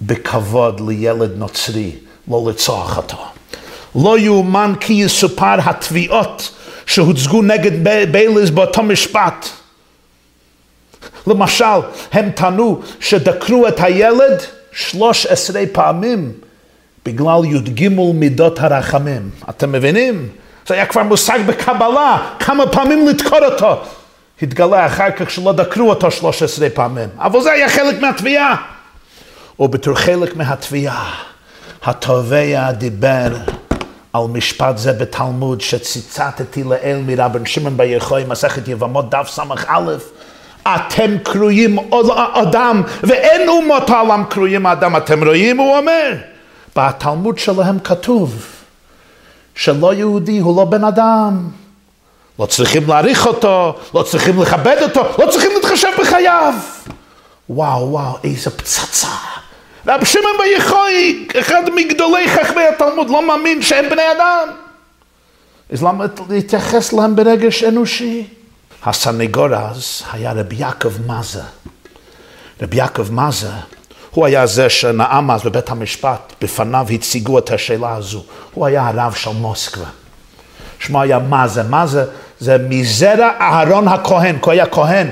בכבוד 0.00 0.80
לילד 0.88 1.32
נוצרי, 1.36 1.92
לא 2.28 2.42
לרצוח 2.46 2.96
אותו. 2.96 3.35
לא 3.94 4.18
יאומן 4.18 4.72
כי 4.80 4.92
יסופר 4.92 5.56
התביעות 5.64 6.50
שהוצגו 6.86 7.42
נגד 7.42 7.88
ביילס 8.12 8.50
באותו 8.50 8.82
משפט. 8.82 9.46
למשל, 11.26 11.64
הם 12.12 12.30
טענו 12.30 12.80
שדקרו 13.00 13.68
את 13.68 13.80
הילד 13.80 14.42
13 14.72 15.62
פעמים 15.72 16.32
בגלל 17.04 17.44
י"ג 17.44 17.88
מידות 18.14 18.60
הרחמים. 18.60 19.30
אתם 19.50 19.72
מבינים? 19.72 20.28
זה 20.66 20.74
היה 20.74 20.86
כבר 20.86 21.02
מושג 21.02 21.38
בקבלה, 21.46 22.30
כמה 22.38 22.66
פעמים 22.66 23.08
לדקור 23.08 23.44
אותו. 23.44 23.80
התגלה 24.42 24.86
אחר 24.86 25.10
כך 25.10 25.30
שלא 25.30 25.52
דקרו 25.52 25.90
אותו 25.90 26.10
13 26.10 26.70
פעמים, 26.70 27.08
אבל 27.18 27.40
זה 27.40 27.52
היה 27.52 27.68
חלק 27.68 28.00
מהתביעה. 28.00 28.56
ובתור 29.58 29.94
חלק 29.94 30.36
מהתביעה, 30.36 31.14
התובע 31.82 32.72
דיבר 32.72 33.28
על 34.16 34.22
משפט 34.32 34.78
זה 34.78 34.92
בתלמוד 34.92 35.60
שציטטתי 35.60 36.64
לאל 36.64 37.02
מרבן 37.06 37.46
שמעון 37.46 37.76
בר 37.76 37.84
יחוי, 37.84 38.24
מסכת 38.28 38.68
יבמות 38.68 39.10
דף 39.10 39.28
ס"א, 39.30 39.42
אתם 40.66 41.18
קרויים 41.22 41.78
אדם 42.34 42.82
ואין 43.02 43.48
אומות 43.48 43.90
העולם 43.90 44.24
קרויים 44.30 44.66
אדם, 44.66 44.96
אתם 44.96 45.24
רואים? 45.24 45.58
הוא 45.58 45.76
אומר. 45.76 46.12
בתלמוד 46.76 47.38
שלהם 47.38 47.78
כתוב 47.78 48.46
שלא 49.54 49.94
יהודי 49.94 50.38
הוא 50.38 50.56
לא 50.56 50.64
בן 50.64 50.84
אדם. 50.84 51.48
לא 52.38 52.46
צריכים 52.46 52.88
להעריך 52.88 53.26
אותו, 53.26 53.74
לא 53.94 54.02
צריכים 54.02 54.42
לכבד 54.42 54.76
אותו, 54.82 55.00
לא 55.18 55.30
צריכים 55.30 55.50
להתחשב 55.54 55.88
בחייו. 56.00 56.54
וואו, 57.50 57.90
וואו, 57.90 58.18
איזה 58.24 58.50
פצצה. 58.50 59.08
רב 59.86 60.04
שמעון 60.04 60.36
בר 60.38 60.44
יחוי, 60.44 61.28
אחד 61.40 61.62
מגדולי 61.74 62.28
חכמי 62.28 62.62
התלמוד, 62.74 63.10
לא 63.10 63.26
מאמין 63.26 63.62
שהם 63.62 63.90
בני 63.90 64.02
אדם. 64.16 64.48
אז 65.72 65.82
למה 65.82 66.04
להתייחס 66.28 66.92
להם 66.92 67.16
ברגש 67.16 67.64
אנושי? 67.64 68.26
הסנגור 68.84 69.54
אז 69.54 70.02
היה 70.12 70.32
רבי 70.32 70.56
יעקב 70.56 71.10
מזה. 71.10 71.42
רבי 72.62 72.76
יעקב 72.76 73.12
מזה, 73.12 73.50
הוא 74.10 74.26
היה 74.26 74.46
זה 74.46 74.70
שנאם 74.70 75.30
אז 75.30 75.42
בבית 75.42 75.70
המשפט, 75.70 76.32
בפניו 76.40 76.86
הציגו 76.94 77.38
את 77.38 77.50
השאלה 77.50 77.94
הזו. 77.94 78.24
הוא 78.54 78.66
היה 78.66 78.88
הרב 78.88 79.14
של 79.14 79.30
מוסקבה. 79.30 79.86
שמו 80.78 81.02
היה 81.02 81.18
מזה, 81.18 81.62
מזה 81.62 82.04
זה 82.40 82.56
מזרע 82.68 83.30
אהרון 83.40 83.88
הכהן, 83.88 84.38
כי 84.38 84.44
הוא 84.44 84.52
היה 84.52 84.66
כהן. 84.66 85.10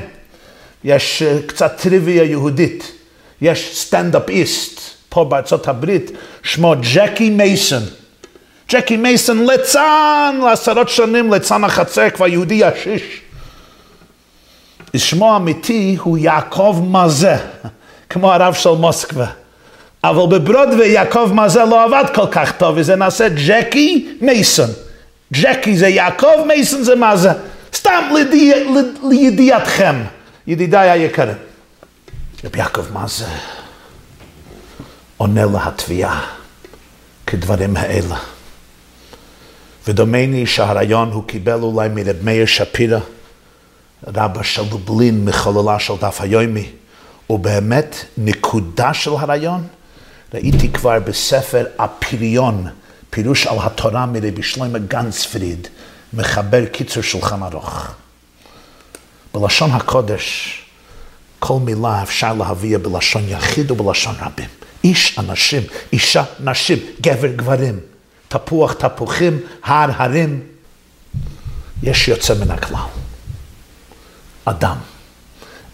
יש 0.84 1.22
אה, 1.22 1.38
קצת 1.46 1.76
טריוויה 1.82 2.24
יהודית. 2.24 2.92
יש 3.44 3.70
סטנדאפ 3.74 4.28
איסט 4.28 4.80
פה 5.08 5.24
בארצות 5.24 5.68
הברית, 5.68 6.10
שמו 6.42 6.74
ג'קי 6.94 7.30
מייסון. 7.30 7.82
ג'קי 8.70 8.96
מייסון 8.96 9.46
ליצן 9.46 10.40
לעשרות 10.44 10.88
שנים, 10.88 11.32
ליצן 11.32 11.64
החצר, 11.64 12.10
כבר 12.10 12.26
יהודי 12.26 12.54
ישיש. 12.54 13.02
שמו 14.96 15.32
האמיתי 15.32 15.96
הוא 16.00 16.18
יעקב 16.18 16.82
מזה, 16.90 17.36
כמו 18.10 18.32
הרב 18.32 18.54
של 18.54 18.70
מוסקבה. 18.70 19.26
אבל 20.04 20.38
בברודווי 20.38 20.88
יעקב 20.88 21.30
מזה 21.34 21.64
לא 21.64 21.84
עבד 21.84 22.04
כל 22.14 22.26
כך 22.30 22.52
טוב, 22.52 22.74
וזה 22.78 22.96
נעשה 22.96 23.26
ג'קי 23.46 24.08
מייסון. 24.20 24.70
ג'קי 25.32 25.76
זה 25.76 25.88
יעקב, 25.88 26.44
מייסון 26.46 26.82
זה 26.82 26.94
מה 26.94 27.16
זה. 27.16 27.30
סתם 27.74 28.02
לידיע, 28.14 28.56
לידיעתכם, 29.10 30.02
ידידיי 30.46 30.90
היקרים. 30.90 31.53
רבי 32.44 32.58
יעקב 32.58 32.92
מה 32.92 33.06
זה? 33.08 33.26
עונה 35.16 35.44
לתביעה 35.44 36.26
כדברים 37.26 37.76
האלה. 37.76 38.16
ודומני 39.86 40.46
שהרעיון 40.46 41.12
הוא 41.12 41.24
קיבל 41.24 41.60
אולי 41.62 41.88
מרב 41.88 42.16
מאיר 42.22 42.46
שפירא, 42.46 42.98
רבא 44.06 44.42
של 44.42 44.62
לובלין 44.70 45.24
מחוללה 45.24 45.78
של 45.78 45.94
דף 46.00 46.20
היומי, 46.20 46.70
ובאמת 47.30 47.96
נקודה 48.18 48.94
של 48.94 49.10
הרעיון 49.10 49.66
ראיתי 50.34 50.72
כבר 50.72 50.98
בספר 51.00 51.64
הפריון, 51.78 52.66
פירוש 53.10 53.46
על 53.46 53.56
התורה 53.60 54.06
מרבי 54.06 54.42
שלמה 54.42 54.78
גנצפריד, 54.78 55.68
מחבר 56.12 56.66
קיצור 56.66 57.02
שולחן 57.02 57.42
ארוך. 57.42 57.90
בלשון 59.34 59.70
הקודש, 59.70 60.63
כל 61.46 61.58
מילה 61.60 62.02
אפשר 62.02 62.32
להביא 62.32 62.78
בלשון 62.78 63.22
יחיד 63.28 63.70
ובלשון 63.70 64.14
רבים. 64.20 64.48
איש, 64.84 65.18
אנשים, 65.18 65.62
אישה, 65.92 66.22
נשים, 66.40 66.78
גבר, 67.00 67.28
גברים, 67.28 67.80
תפוח, 68.28 68.72
תפוחים, 68.72 69.38
הר, 69.64 69.90
הרים. 69.96 70.40
יש 71.82 72.08
יוצא 72.08 72.34
מן 72.34 72.50
הכלל. 72.50 72.78
אדם. 74.44 74.76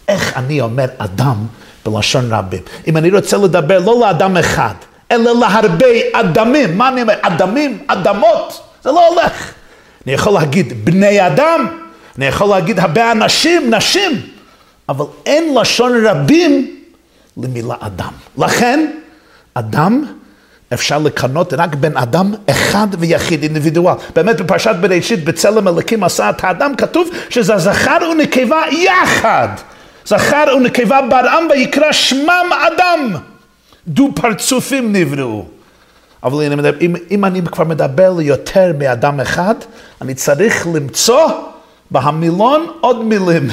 איך 0.07 0.37
אני 0.37 0.61
אומר 0.61 0.85
אדם 0.97 1.45
בלשון 1.85 2.33
רבים? 2.33 2.61
אם 2.87 2.97
אני 2.97 3.11
רוצה 3.11 3.37
לדבר 3.37 3.79
לא 3.79 3.99
לאדם 3.99 4.37
אחד, 4.37 4.75
אלא 5.11 5.39
להרבה 5.39 5.85
אדמים. 6.13 6.77
מה 6.77 6.89
אני 6.89 7.01
אומר? 7.01 7.15
אדמים, 7.21 7.83
אדמות, 7.87 8.63
זה 8.83 8.91
לא 8.91 9.07
הולך. 9.07 9.51
אני 10.05 10.13
יכול 10.13 10.33
להגיד 10.33 10.85
בני 10.85 11.27
אדם, 11.27 11.67
אני 12.17 12.25
יכול 12.25 12.49
להגיד 12.49 12.79
הרבה 12.79 13.11
אנשים, 13.11 13.73
נשים, 13.73 14.30
אבל 14.91 15.05
אין 15.25 15.55
לשון 15.57 16.05
רבים 16.05 16.75
למילה 17.37 17.75
אדם. 17.79 18.11
לכן, 18.37 18.91
אדם 19.53 20.05
אפשר 20.73 20.97
לקנות 20.97 21.53
רק 21.53 21.75
בן 21.75 21.97
אדם 21.97 22.33
אחד 22.49 22.87
ויחיד, 22.99 23.43
אינדיבידואל. 23.43 23.95
באמת 24.15 24.41
בפרשת 24.41 24.75
בראשית, 24.81 25.23
בצלם 25.23 25.67
אלוקים 25.67 26.03
עשה 26.03 26.29
את 26.29 26.43
האדם, 26.43 26.75
כתוב 26.75 27.09
שזה 27.29 27.57
זכר 27.57 27.97
ונקבה 28.11 28.61
יחד. 28.71 29.47
זכר 30.05 30.43
ונקבה 30.57 30.99
ברעם 31.09 31.43
ויקרא 31.49 31.91
שמם 31.91 32.49
אדם. 32.67 33.15
דו 33.87 34.09
פרצופים 34.15 34.93
נבראו. 34.93 35.45
אבל 36.23 36.55
מדבר, 36.55 36.73
אם, 36.81 36.95
אם 37.11 37.25
אני 37.25 37.41
כבר 37.41 37.63
מדבר 37.63 38.13
ליותר 38.17 38.71
מאדם 38.79 39.19
אחד, 39.19 39.55
אני 40.01 40.13
צריך 40.13 40.67
למצוא 40.75 41.29
בהמילון 41.91 42.65
עוד 42.81 43.05
מילים. 43.05 43.47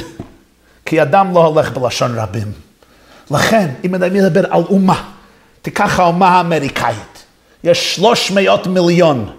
כי 0.89 1.01
אדם 1.01 1.33
לא 1.33 1.45
הולך 1.45 1.71
בלשון 1.71 2.19
רבים. 2.19 2.51
לכן, 3.31 3.69
אם 3.83 3.95
אני 3.95 4.19
מדבר 4.19 4.53
על 4.53 4.63
אומה, 4.69 5.03
תיקח 5.61 5.99
האומה 5.99 6.29
האמריקאית, 6.29 7.23
יש 7.63 7.95
300 7.95 8.67
מיליון 8.67 9.29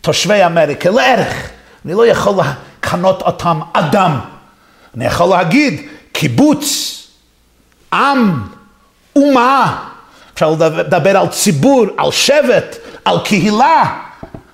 תושבי 0.00 0.46
אמריקה, 0.46 0.90
לערך. 0.90 1.50
אני 1.84 1.94
לא 1.94 2.06
יכול 2.06 2.34
לקנות 2.78 3.22
אותם 3.22 3.60
אדם. 3.72 4.18
אני 4.94 5.04
יכול 5.04 5.26
להגיד 5.26 5.80
קיבוץ, 6.12 6.98
עם, 7.92 8.42
אומה. 9.16 9.84
אפשר 10.34 10.50
לדבר 10.50 11.16
על 11.16 11.28
ציבור, 11.28 11.84
על 11.96 12.10
שבט, 12.10 12.76
על 13.04 13.18
קהילה, 13.24 13.98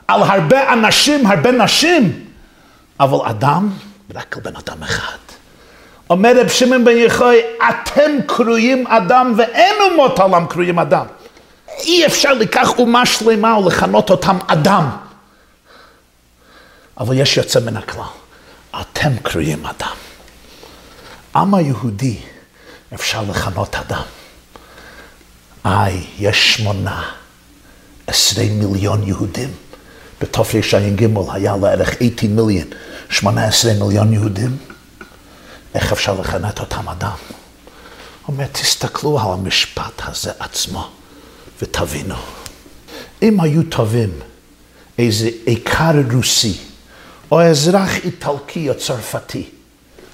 על 0.08 0.22
הרבה 0.22 0.72
אנשים, 0.72 1.26
הרבה 1.26 1.52
נשים. 1.52 2.24
אבל 3.00 3.28
אדם, 3.28 3.70
רק 4.14 4.36
על 4.36 4.42
בן 4.42 4.56
אדם 4.56 4.82
אחד. 4.82 5.27
אומר 6.10 6.40
רב 6.40 6.48
שמעון 6.48 6.84
בן 6.84 6.96
יחוי, 6.96 7.40
אתם 7.70 8.10
קרויים 8.26 8.86
אדם 8.86 9.34
ואין 9.38 9.74
אומות 9.90 10.18
העולם 10.18 10.46
קרויים 10.46 10.78
אדם. 10.78 11.06
אי 11.78 12.06
אפשר 12.06 12.32
לקח 12.32 12.78
אומה 12.78 13.06
שלמה 13.06 13.58
ולכנות 13.58 14.10
אותם 14.10 14.38
אדם. 14.46 14.90
אבל 17.00 17.18
יש 17.18 17.36
יוצא 17.36 17.60
מן 17.60 17.76
הכלל, 17.76 18.02
אתם 18.80 19.10
קרויים 19.22 19.66
אדם. 19.66 19.96
עם 21.36 21.54
היהודי 21.54 22.16
אפשר 22.94 23.22
לכנות 23.30 23.74
אדם. 23.74 24.02
איי, 25.64 26.04
יש 26.18 26.54
שמונה 26.54 27.02
עשרה 28.06 28.44
מיליון 28.44 29.08
יהודים. 29.08 29.50
בתרע"ג 30.20 31.06
היה 31.32 31.56
לערך 31.62 31.94
18 31.98 32.28
מיליון, 32.28 32.66
18 33.10 33.72
מיליון 33.72 34.12
יהודים. 34.12 34.56
איך 35.74 35.92
אפשר 35.92 36.20
לכנת 36.20 36.60
אותם 36.60 36.88
אדם? 36.88 37.16
אומר, 38.28 38.46
תסתכלו 38.52 39.20
על 39.20 39.32
המשפט 39.32 40.02
הזה 40.04 40.32
עצמו 40.38 40.88
ותבינו. 41.62 42.14
אם 43.22 43.40
היו 43.40 43.62
טובים 43.62 44.10
איזה 44.98 45.30
עיקר 45.46 45.92
רוסי 46.14 46.56
או 47.30 47.42
אזרח 47.42 47.96
איטלקי 48.04 48.68
או 48.68 48.74
צרפתי 48.74 49.50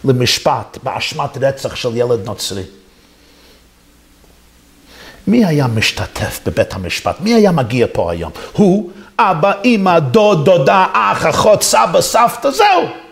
למשפט 0.04 0.78
באשמת 0.82 1.38
רצח 1.40 1.74
של 1.74 1.96
ילד 1.96 2.24
נוצרי, 2.24 2.62
מי 5.26 5.44
היה 5.44 5.66
משתתף 5.66 6.40
בבית 6.46 6.74
המשפט? 6.74 7.20
מי 7.20 7.34
היה 7.34 7.52
מגיע 7.52 7.86
פה 7.92 8.10
היום? 8.10 8.32
הוא, 8.52 8.90
אבא, 9.18 9.52
אמא, 9.64 9.98
דוד, 9.98 10.44
דודה, 10.44 10.86
אח, 10.92 11.26
אחות, 11.26 11.62
סבא, 11.62 12.00
סבתא, 12.00 12.50
זהו. 12.50 13.03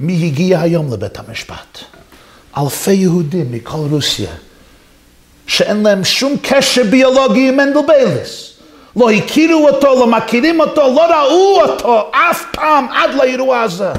מי 0.00 0.26
הגיע 0.26 0.60
היום 0.60 0.92
לבית 0.92 1.18
המשפט? 1.18 1.78
אלפי 2.58 2.92
יהודים 2.92 3.52
מכל 3.52 3.86
רוסיה, 3.90 4.30
שאין 5.46 5.82
להם 5.82 6.04
שום 6.04 6.36
קשר 6.42 6.82
ביולוגי 6.90 7.48
עם 7.48 7.56
מנדל 7.56 7.80
בייליס. 7.86 8.52
לא 8.96 9.10
הכירו 9.10 9.68
אותו, 9.68 9.94
לא 9.94 10.06
מכירים 10.06 10.60
אותו, 10.60 10.80
לא 10.94 11.02
ראו 11.02 11.60
אותו 11.62 12.10
אף 12.10 12.44
פעם 12.52 12.86
עד 12.92 13.14
לאירוע 13.14 13.60
הזה. 13.60 13.92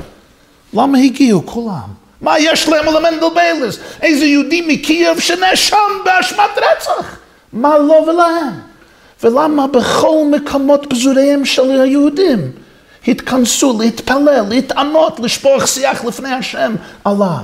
למה 0.74 0.98
הגיעו 0.98 1.46
כולם? 1.46 2.08
מה 2.22 2.40
יש 2.40 2.70
להם 2.70 2.88
על 2.90 2.98
המנדל 2.98 3.28
ביילס? 3.36 3.80
איזה 4.02 4.26
יהודי 4.26 4.62
מקייב 4.68 5.20
שנאשם 5.20 5.78
באשמת 6.06 6.58
רצח? 6.58 7.18
מה 7.54 7.78
לו 7.78 8.06
ולהם? 8.08 8.54
ולמה 9.24 9.68
בכל 9.68 10.18
מקומות 10.32 10.86
פזוריהם 10.90 11.46
של 11.46 11.82
היהודים 11.82 12.52
התכנסו 13.08 13.78
להתפלל, 13.80 14.46
להתענות, 14.50 15.20
לשפוך 15.20 15.68
שיח 15.68 16.04
לפני 16.04 16.34
השם 16.34 16.76
עליו? 17.04 17.44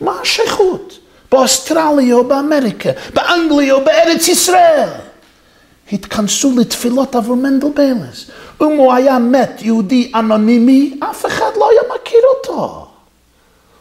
מה 0.00 0.12
השייכות? 0.22 0.98
באוסטרליה 1.32 2.14
או 2.14 2.24
באמריקה, 2.24 2.90
באנגליה 3.14 3.74
או 3.74 3.84
בארץ 3.84 4.28
ישראל. 4.28 4.88
התכנסו 5.92 6.52
לתפילות 6.58 7.14
עבור 7.14 7.36
מנדל 7.36 7.68
ביילס. 7.74 8.30
אם 8.62 8.76
הוא 8.76 8.92
היה 8.92 9.18
מת 9.18 9.62
יהודי 9.62 10.12
אנונימי, 10.14 10.98
אף 11.10 11.26
אחד 11.26 11.50
לא 11.56 11.70
היה 11.70 11.80
מכיר 11.94 12.20
אותו. 12.38 12.86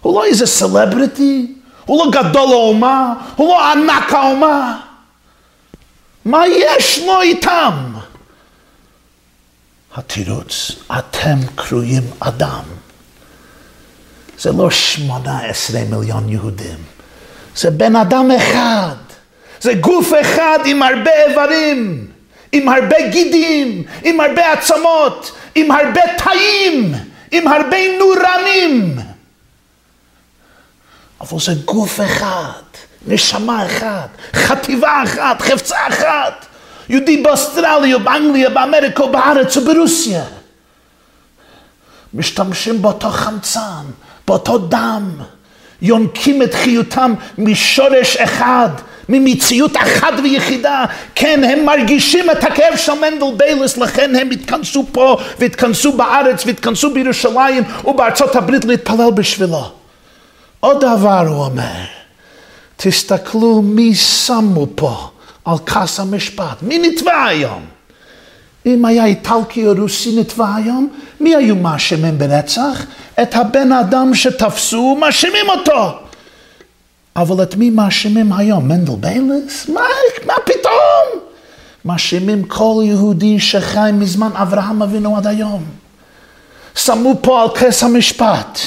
הוא 0.01 0.15
לא 0.15 0.25
איזה 0.25 0.45
סלבריטי, 0.45 1.53
הוא 1.85 2.05
לא 2.05 2.11
גדול 2.11 2.51
האומה, 2.51 3.13
הוא 3.35 3.47
לא 3.47 3.71
ענק 3.71 4.13
האומה. 4.13 4.79
מה 6.25 6.47
יש 6.47 6.99
לו 7.05 7.21
איתם? 7.21 7.71
התירוץ, 9.95 10.71
אתם 10.99 11.37
קרויים 11.55 12.03
אדם. 12.19 12.63
זה 14.39 14.51
לא 14.51 14.71
שמונה 14.71 15.45
עשרה 15.45 15.81
מיליון 15.89 16.29
יהודים, 16.29 16.77
זה 17.55 17.71
בן 17.71 17.95
אדם 17.95 18.31
אחד. 18.31 18.95
זה 19.61 19.73
גוף 19.73 20.11
אחד 20.21 20.59
עם 20.65 20.83
הרבה 20.83 21.11
איברים, 21.27 22.07
עם 22.51 22.69
הרבה 22.69 23.09
גידים, 23.09 23.83
עם 24.03 24.19
הרבה 24.19 24.51
עצמות, 24.53 25.31
עם 25.55 25.71
הרבה 25.71 26.01
תאים, 26.17 26.93
עם 27.31 27.47
הרבה 27.47 27.77
נורנים. 27.99 28.95
אבל 31.21 31.39
זה 31.39 31.53
גוף 31.65 31.99
אחד, 32.05 32.61
נשמה 33.07 33.65
אחת, 33.65 34.09
חטיבה 34.33 35.03
אחת, 35.03 35.41
חפצה 35.41 35.87
אחת. 35.87 36.45
יהודי 36.89 37.17
באוסטרליה, 37.17 37.97
באנגליה, 37.97 38.49
באמריקה, 38.49 39.05
בארץ 39.05 39.57
וברוסיה. 39.57 40.23
משתמשים 42.13 42.81
באותו 42.81 43.09
חמצן, 43.09 43.85
באותו 44.27 44.57
דם, 44.57 45.11
יונקים 45.81 46.41
את 46.41 46.53
חיותם 46.53 47.13
משורש 47.37 48.17
אחד, 48.17 48.69
ממציאות 49.09 49.77
אחת 49.77 50.13
ויחידה. 50.23 50.85
כן, 51.15 51.43
הם 51.43 51.65
מרגישים 51.65 52.31
את 52.31 52.43
הכאב 52.43 52.77
של 52.77 52.93
מנדל 52.93 53.37
ביילס, 53.37 53.77
לכן 53.77 54.15
הם 54.15 54.31
התכנסו 54.31 54.85
פה, 54.91 55.17
והתכנסו 55.39 55.91
בארץ, 55.91 56.45
והתכנסו 56.45 56.93
בירושלים 56.93 57.63
ובארצות 57.85 58.35
הברית 58.35 58.65
להתפלל 58.65 59.11
בשבילו. 59.15 59.71
עוד 60.59 60.81
דבר 60.81 61.27
הוא 61.27 61.45
אומר, 61.45 61.83
תסתכלו 62.77 63.61
מי 63.61 63.95
שמו 63.95 64.67
פה 64.75 65.09
על 65.45 65.57
כס 65.65 65.99
המשפט, 65.99 66.61
מי 66.61 66.79
נתבע 66.79 67.23
היום? 67.23 67.65
אם 68.65 68.85
היה 68.85 69.05
איטלקי 69.05 69.67
או 69.67 69.73
רוסי 69.77 70.19
נתבע 70.19 70.55
היום, 70.55 70.89
מי 71.19 71.35
היו 71.35 71.55
מאשימים 71.55 72.17
ברצח? 72.17 72.85
את 73.21 73.35
הבן 73.35 73.71
אדם 73.71 74.15
שתפסו, 74.15 74.97
מאשימים 74.99 75.49
אותו. 75.49 75.99
אבל 77.15 77.43
את 77.43 77.55
מי 77.55 77.69
מאשימים 77.69 78.33
היום? 78.33 78.67
מנדל 78.67 78.95
ביילס? 78.99 79.69
מה, 79.69 79.81
מה 80.25 80.33
פתאום? 80.45 81.21
מאשימים 81.85 82.43
כל 82.43 82.83
יהודי 82.85 83.39
שחי 83.39 83.89
מזמן 83.93 84.29
אברהם 84.33 84.81
אבינו 84.81 85.17
עד 85.17 85.27
היום. 85.27 85.65
שמו 86.75 87.15
פה 87.21 87.41
על 87.41 87.49
כס 87.55 87.83
המשפט, 87.83 88.59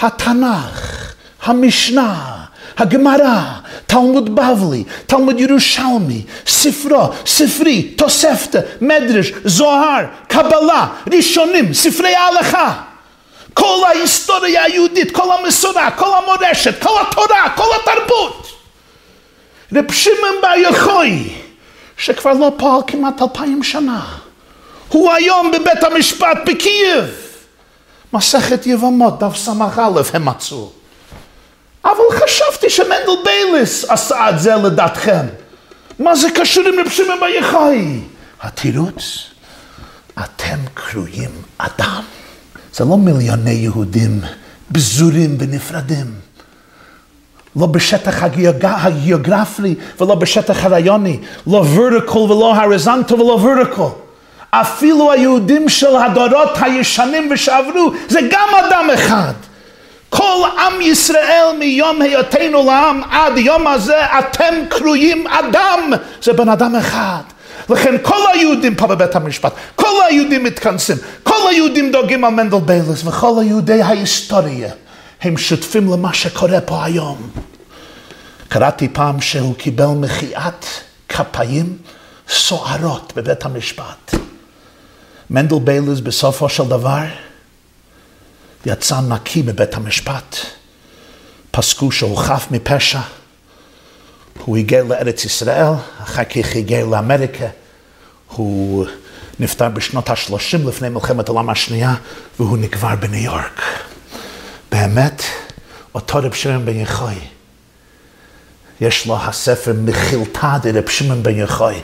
התנ"ך, 0.00 1.14
המשנה, 1.42 2.37
הגמרא, 2.78 3.42
תלמוד 3.86 4.34
בבלי, 4.34 4.84
תלמוד 5.06 5.40
ירושלמי, 5.40 6.22
ספרו, 6.46 7.08
ספרי, 7.26 7.82
תוספתא, 7.82 8.60
מדרש, 8.80 9.32
זוהר, 9.44 10.04
קבלה, 10.28 10.86
ראשונים, 11.12 11.74
ספרי 11.74 12.14
ההלכה. 12.14 12.82
כל 13.54 13.78
ההיסטוריה 13.86 14.64
היהודית, 14.64 15.10
כל 15.10 15.32
המסורה, 15.32 15.90
כל 15.90 16.10
המורשת, 16.18 16.82
כל 16.82 17.00
התורה, 17.00 17.50
כל 17.56 17.66
התרבות. 17.82 18.46
רב 19.72 19.92
שמעון 19.92 20.34
בר 20.42 20.56
יוחאי, 20.56 21.28
שכבר 21.96 22.32
לא 22.32 22.52
פועל 22.56 22.80
כמעט 22.86 23.22
אלפיים 23.22 23.62
שנה, 23.62 24.06
הוא 24.88 25.12
היום 25.12 25.50
בבית 25.50 25.84
המשפט 25.84 26.38
בקייב. 26.46 27.04
מסכת 28.12 28.66
יבמות, 28.66 29.18
דף 29.18 29.36
ס"א 29.36 30.00
הם 30.14 30.24
מצאו. 30.24 30.70
אבל 31.90 32.24
חשבתי 32.24 32.70
שמנדל 32.70 33.22
בייליס 33.24 33.84
עשה 33.84 34.30
את 34.30 34.40
זה 34.40 34.54
לדעתכם. 34.54 35.26
מה 35.98 36.16
זה 36.16 36.28
קשור 36.34 36.64
עם 36.68 36.80
רב 36.80 36.88
שמעון 36.88 37.20
בר 37.20 37.26
יוחאי? 37.26 38.00
התירוץ, 38.42 39.30
אתם 40.18 40.58
קרויים 40.74 41.30
אדם. 41.58 42.02
זה 42.74 42.84
לא 42.84 42.96
מיליוני 42.96 43.50
יהודים 43.50 44.20
בזורים 44.70 45.36
ונפרדים. 45.40 46.14
לא 47.56 47.66
בשטח 47.66 48.22
הגיאוגרפי 48.62 49.74
ולא 50.00 50.14
בשטח 50.14 50.64
הרעיוני, 50.64 51.18
לא 51.46 51.64
ורטיקל 51.74 52.18
ולא 52.18 52.54
הריזנטו 52.56 53.18
ולא 53.18 53.32
ורטיקל. 53.42 53.82
אפילו 54.50 55.12
היהודים 55.12 55.68
של 55.68 55.96
הדורות 55.96 56.50
הישנים 56.60 57.28
ושעברו, 57.30 57.92
זה 58.08 58.20
גם 58.30 58.48
אדם 58.66 58.88
אחד. 58.94 59.32
כל 60.10 60.48
עם 60.58 60.80
ישראל 60.80 61.46
מיום 61.58 62.02
היותנו 62.02 62.66
לעם 62.66 63.02
עד 63.10 63.38
יום 63.38 63.66
הזה, 63.66 64.18
אתם 64.18 64.54
קרויים 64.68 65.26
אדם. 65.26 65.92
זה 66.22 66.32
בן 66.32 66.48
אדם 66.48 66.76
אחד. 66.76 67.22
לכן 67.70 67.94
כל 68.02 68.20
היהודים 68.34 68.74
פה 68.74 68.86
בבית 68.86 69.16
המשפט, 69.16 69.52
כל 69.74 70.02
היהודים 70.08 70.44
מתכנסים, 70.44 70.96
כל 71.22 71.48
היהודים 71.50 71.92
דואגים 71.92 72.24
על 72.24 72.30
מנדל 72.30 72.58
ביילס, 72.58 73.04
וכל 73.04 73.40
היהודי 73.40 73.82
ההיסטוריה 73.82 74.70
הם 75.22 75.36
שותפים 75.36 75.92
למה 75.92 76.14
שקורה 76.14 76.60
פה 76.60 76.84
היום. 76.84 77.30
קראתי 78.48 78.88
פעם 78.88 79.20
שהוא 79.20 79.54
קיבל 79.54 79.86
מחיאת 79.86 80.64
כפיים 81.08 81.76
סוערות 82.28 83.12
בבית 83.16 83.44
המשפט. 83.44 84.14
מנדל 85.30 85.58
ביילס 85.58 86.00
בסופו 86.00 86.48
של 86.48 86.64
דבר 86.64 87.04
יצא 88.66 89.00
נקי 89.00 89.42
בבית 89.42 89.74
המשפט. 89.74 90.36
פסקו 91.50 91.92
שהוא 91.92 92.16
חף 92.16 92.46
מפשע. 92.50 93.00
הוא 94.44 94.56
היגר 94.56 94.84
לארץ 94.84 95.24
ישראל, 95.24 95.72
אחר 96.02 96.24
כך 96.24 96.54
היגר 96.54 96.86
לאמריקה. 96.86 97.46
הוא 98.28 98.86
נפטר 99.40 99.68
בשנות 99.68 100.10
ה-30 100.10 100.68
לפני 100.68 100.88
מלחמת 100.88 101.28
העולם 101.28 101.50
השנייה, 101.50 101.94
והוא 102.40 102.58
נקבר 102.58 102.96
בניו 102.96 103.24
יורק. 103.24 103.62
באמת, 104.72 105.22
אותו 105.94 106.18
רב 106.18 106.34
שמעון 106.34 106.66
בן 106.66 106.76
יחוי, 106.76 107.14
יש 108.80 109.06
לו 109.06 109.16
הספר 109.16 109.72
מחילתא 109.84 110.58
דרב 110.62 110.88
שמעון 110.88 111.22
בן 111.22 111.38
יחוי, 111.38 111.80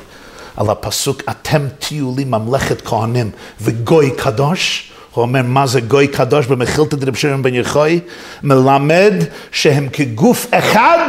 על 0.57 0.71
הפסוק, 0.71 1.23
אתם 1.31 1.67
תהיו 1.79 2.15
לי 2.17 2.25
ממלכת 2.25 2.87
כהנים 2.87 3.31
וגוי 3.61 4.11
קדוש. 4.17 4.91
הוא 5.15 5.23
אומר, 5.23 5.43
מה 5.43 5.67
זה 5.67 5.81
גוי 5.81 6.09
קדוש 6.09 6.47
במחילתא 6.47 6.97
דרב 6.97 7.15
שמעון 7.15 7.43
בן 7.43 7.55
יחוי? 7.55 8.01
מלמד 8.43 9.15
שהם 9.53 9.89
כגוף 9.93 10.47
אחד 10.51 11.09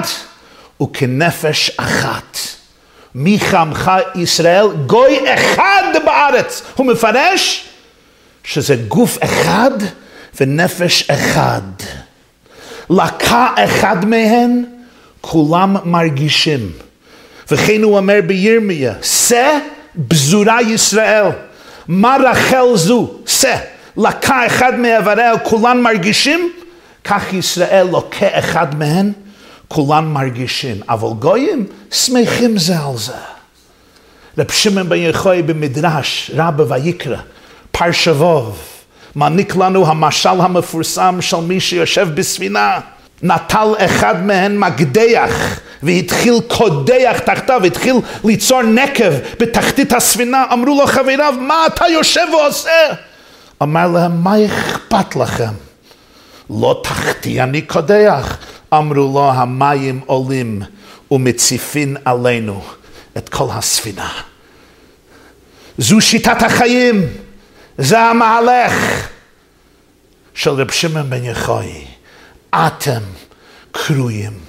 וכנפש 0.82 1.72
אחת. 1.78 2.38
מי 3.16 3.40
חמך 3.40 3.92
ישראל? 4.16 4.68
גוי 4.86 5.34
אחד 5.34 5.84
בארץ. 6.06 6.62
הוא 6.76 6.86
מפרש 6.86 7.66
שזה 8.44 8.76
גוף 8.76 9.18
אחד 9.24 9.72
ונפש 10.40 11.10
אחד. 11.10 11.62
לקה 12.90 13.48
אחד 13.56 14.06
מהן, 14.06 14.64
כולם 15.22 15.76
מרגישים. 15.84 16.72
וכן 17.52 17.84
הוא 17.84 17.98
אומר 17.98 18.20
בירמיה, 18.28 18.94
שא 19.02 19.58
בזורה 19.96 20.62
ישראל. 20.62 21.26
מה 21.88 22.18
רחל 22.24 22.66
זו? 22.76 23.12
שא. 23.28 23.58
לקה 23.98 24.46
אחד 24.46 24.80
מאיבריה, 24.80 25.40
כולם 25.40 25.84
מרגישים, 25.84 26.52
כך 27.04 27.34
ישראל 27.34 27.88
לוקה 27.92 28.40
אחד 28.40 28.76
מהן, 28.76 29.12
כולם 29.68 30.14
מרגישים, 30.14 30.76
אבל 30.90 31.10
גויים 31.20 31.66
שמחים 31.92 32.58
זה 32.58 32.80
על 32.80 32.98
זה. 32.98 33.14
רב 34.38 34.52
שמעון 34.52 34.90
בן 34.90 34.96
יחוי 34.96 35.42
במדרש, 35.42 36.32
רבא 36.36 36.64
ויקרא, 36.74 37.18
פרשבוב, 37.72 38.60
מעניק 39.16 39.56
לנו 39.56 39.88
המשל 39.88 40.30
המפורסם 40.30 41.18
של 41.22 41.38
מי 41.38 41.60
שיושב 41.60 42.08
בספינה. 42.16 42.80
נטל 43.24 43.74
אחד 43.78 44.26
מהן 44.26 44.58
מקדח 44.58 45.60
והתחיל 45.84 46.34
קודח 46.48 47.20
תחתיו, 47.26 47.64
התחיל 47.64 47.96
ליצור 48.24 48.62
נקב 48.62 49.14
בתחתית 49.40 49.94
הספינה. 49.94 50.46
אמרו 50.54 50.80
לו 50.80 50.88
חבריו, 50.88 51.34
מה 51.40 51.66
אתה 51.68 51.88
יושב 51.88 52.26
ועושה? 52.32 52.94
אמר 53.66 53.88
להם, 53.88 54.24
מה 54.24 54.46
אכפת 54.46 55.16
לכם? 55.16 55.54
לא 56.50 56.82
תחתי 56.84 57.42
אני 57.42 57.62
קודח. 57.62 58.38
אמרו 58.74 58.94
לו 58.94 59.32
המים 59.32 60.02
עולים 60.06 60.62
ומציפין 61.12 61.98
עלינו 62.06 62.64
את 63.18 63.30
כל 63.30 63.48
הספינה. 63.52 64.12
זו 65.78 66.02
שיטת 66.02 66.42
החיים, 66.42 67.08
זה 67.78 68.00
המהלך 68.00 68.74
של 70.34 70.50
רב 70.50 70.72
שמעון 70.72 71.10
בן 71.10 71.24
יחוי. 71.24 71.86
אתם 72.56 73.02
קרויים 73.72 74.40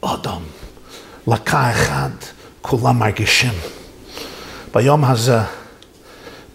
אדום. 0.00 0.42
לקה 1.26 1.70
אחד, 1.70 2.10
כולם 2.62 2.98
מרגישים. 2.98 3.54
ביום 4.74 5.04
הזה 5.04 5.38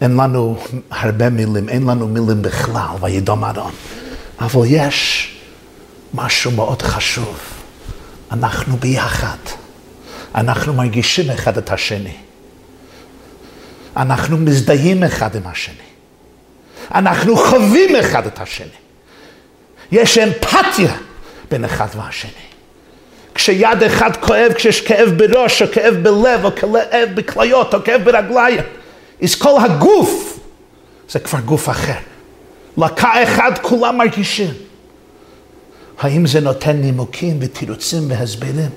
אין 0.01 0.17
לנו 0.17 0.57
הרבה 0.91 1.29
מילים, 1.29 1.69
אין 1.69 1.89
לנו 1.89 2.07
מילים 2.07 2.41
בכלל, 2.41 2.87
וידום 3.01 3.43
ארון. 3.43 3.71
אבל 4.39 4.61
יש 4.65 5.31
משהו 6.13 6.51
מאוד 6.51 6.81
חשוב. 6.81 7.39
אנחנו 8.31 8.77
ביחד. 8.77 9.37
אנחנו 10.35 10.73
מרגישים 10.73 11.31
אחד 11.31 11.57
את 11.57 11.71
השני. 11.71 12.13
אנחנו 13.97 14.37
מזדהים 14.37 15.03
אחד 15.03 15.35
עם 15.35 15.41
השני. 15.45 15.75
אנחנו 16.95 17.37
חווים 17.37 17.95
אחד 17.95 18.25
את 18.25 18.39
השני. 18.39 18.67
יש 19.91 20.17
אמפתיה 20.17 20.93
בין 21.51 21.65
אחד 21.65 21.87
והשני. 21.95 22.31
כשיד 23.35 23.83
אחד 23.85 24.11
כואב, 24.21 24.53
כשיש 24.53 24.81
כאב 24.81 25.09
בראש, 25.09 25.61
או 25.61 25.67
כאב 25.71 25.93
בלב, 25.93 26.45
או 26.45 26.55
כאב 26.55 27.09
בכליות, 27.15 27.73
או 27.73 27.83
כאב 27.83 28.03
ברגליים, 28.03 28.59
אז 29.21 29.35
כל 29.35 29.61
הגוף 29.65 30.39
זה 31.09 31.19
כבר 31.19 31.39
גוף 31.39 31.69
אחר. 31.69 31.93
לקה 32.77 33.23
אחד 33.23 33.51
כולם 33.61 33.97
מרגישים. 33.97 34.53
האם 35.99 36.27
זה 36.27 36.39
נותן 36.39 36.77
נימוקים 36.77 37.37
ותירוצים 37.41 38.11
והסברים? 38.11 38.69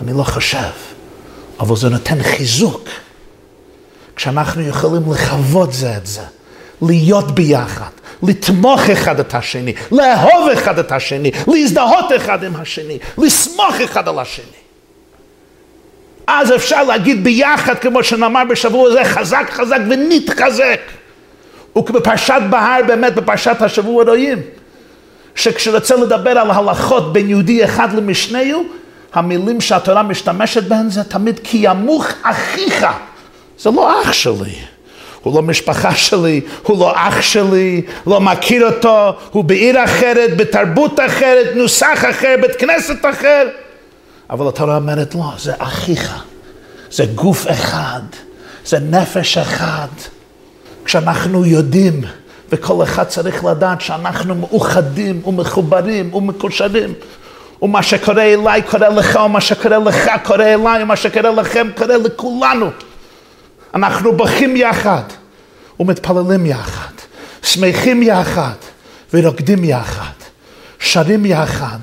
אני 0.00 0.12
לא 0.12 0.22
חושב, 0.22 0.72
אבל 1.60 1.76
זה 1.76 1.88
נותן 1.88 2.22
חיזוק. 2.22 2.88
כשאנחנו 4.16 4.62
יכולים 4.62 5.12
לחוות 5.12 5.72
זה 5.72 5.96
את 5.96 6.06
זה, 6.06 6.22
להיות 6.82 7.30
ביחד, 7.30 7.90
לתמוך 8.22 8.80
אחד 8.80 9.20
את 9.20 9.34
השני, 9.34 9.72
לאהוב 9.92 10.48
אחד 10.52 10.78
את 10.78 10.92
השני, 10.92 11.30
להזדהות 11.48 12.06
אחד 12.16 12.44
עם 12.44 12.56
השני, 12.56 12.98
לסמוך 13.18 13.74
אחד 13.84 14.08
על 14.08 14.18
השני. 14.18 14.61
אז 16.26 16.54
אפשר 16.54 16.82
להגיד 16.82 17.24
ביחד, 17.24 17.78
כמו 17.78 18.04
שנאמר 18.04 18.42
בשבוע 18.44 18.88
הזה, 18.88 19.04
חזק 19.04 19.50
חזק 19.50 19.80
ונתחזק. 19.88 20.80
ובפרשת 21.76 22.40
בהר, 22.50 22.80
באמת 22.86 23.14
בפרשת 23.14 23.62
השבוע 23.62 24.04
רואים, 24.04 24.38
שכשרוצה 25.34 25.96
לדבר 25.96 26.30
על 26.30 26.50
הלכות 26.50 27.12
בין 27.12 27.30
יהודי 27.30 27.64
אחד 27.64 27.92
למשנהו, 27.92 28.64
המילים 29.14 29.60
שהתורה 29.60 30.02
משתמשת 30.02 30.62
בהן 30.62 30.90
זה 30.90 31.04
תמיד 31.04 31.40
כי 31.44 31.58
ימוך 31.60 32.06
אחיך. 32.22 32.86
זה 33.58 33.70
לא 33.70 34.02
אח 34.02 34.12
שלי. 34.12 34.54
הוא 35.22 35.34
לא 35.34 35.42
משפחה 35.42 35.94
שלי, 35.94 36.40
הוא 36.62 36.78
לא 36.78 36.92
אח 36.94 37.20
שלי, 37.20 37.82
לא 38.06 38.20
מכיר 38.20 38.66
אותו, 38.66 39.12
הוא 39.30 39.44
בעיר 39.44 39.84
אחרת, 39.84 40.36
בתרבות 40.36 41.00
אחרת, 41.00 41.46
נוסח 41.54 42.04
אחר, 42.10 42.34
בית 42.40 42.56
כנסת 42.56 43.04
אחר. 43.10 43.48
אבל 44.32 44.48
התורה 44.48 44.76
אומרת 44.76 45.14
לא, 45.14 45.32
זה 45.38 45.52
אחיך, 45.58 46.24
זה 46.90 47.04
גוף 47.14 47.50
אחד, 47.50 48.00
זה 48.64 48.78
נפש 48.78 49.38
אחד. 49.38 49.88
כשאנחנו 50.84 51.46
יודעים, 51.46 52.00
וכל 52.50 52.82
אחד 52.82 53.04
צריך 53.04 53.44
לדעת 53.44 53.80
שאנחנו 53.80 54.34
מאוחדים 54.34 55.22
ומחוברים 55.26 56.14
ומקושרים, 56.14 56.94
ומה 57.62 57.82
שקורה 57.82 58.22
אליי 58.22 58.62
קורה 58.62 58.88
לך, 58.88 59.18
ומה 59.24 59.40
שקורה 59.40 59.78
לך 59.78 60.10
קורה 60.24 60.54
אליי, 60.54 60.82
ומה 60.82 60.96
שקורה 60.96 61.30
לכם 61.30 61.68
קורה 61.76 61.96
לכולנו. 61.96 62.70
אנחנו 63.74 64.16
בוכים 64.16 64.56
יחד 64.56 65.02
ומתפללים 65.80 66.46
יחד, 66.46 66.92
שמחים 67.42 68.02
יחד 68.02 68.54
ורוקדים 69.14 69.64
יחד, 69.64 70.12
שרים 70.78 71.26
יחד 71.26 71.78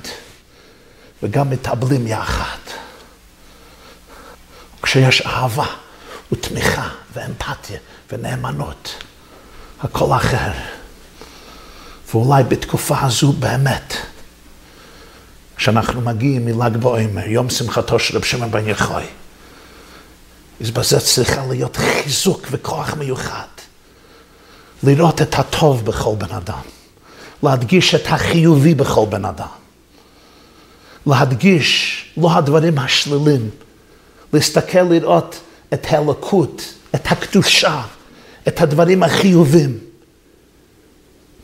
וגם 1.23 1.49
מתאבלים 1.49 2.07
יחד. 2.07 2.57
כשיש 4.81 5.21
אהבה 5.21 5.65
ותמיכה 6.31 6.89
ואמפתיה 7.13 7.79
ונאמנות, 8.11 9.03
הכל 9.81 10.13
אחר. 10.15 10.51
ואולי 12.13 12.43
בתקופה 12.43 13.01
הזו 13.01 13.31
באמת, 13.31 13.93
כשאנחנו 15.55 16.01
מגיעים 16.01 16.45
מל"ג 16.45 16.77
בעומר, 16.77 17.27
יום 17.27 17.49
שמחתו 17.49 17.99
של 17.99 18.17
רב 18.17 18.23
שמעון 18.23 18.51
בן 18.51 18.67
יחוי, 18.67 19.03
אז 20.61 20.71
בזה 20.71 20.99
צריכה 20.99 21.45
להיות 21.49 21.77
חיזוק 21.77 22.47
וכוח 22.51 22.93
מיוחד. 22.93 23.47
לראות 24.83 25.21
את 25.21 25.39
הטוב 25.39 25.85
בכל 25.85 26.15
בן 26.17 26.35
אדם. 26.35 26.61
להדגיש 27.43 27.95
את 27.95 28.07
החיובי 28.07 28.75
בכל 28.75 29.05
בן 29.09 29.25
אדם. 29.25 29.58
להדגיש 31.09 32.05
לא 32.17 32.31
הדברים 32.37 32.79
השלילים. 32.79 33.49
להסתכל 34.33 34.81
לראות 34.81 35.39
את 35.73 35.85
האלוקות, 35.89 36.73
את 36.95 37.11
הקדושה, 37.11 37.81
את 38.47 38.61
הדברים 38.61 39.03
החיובים. 39.03 39.77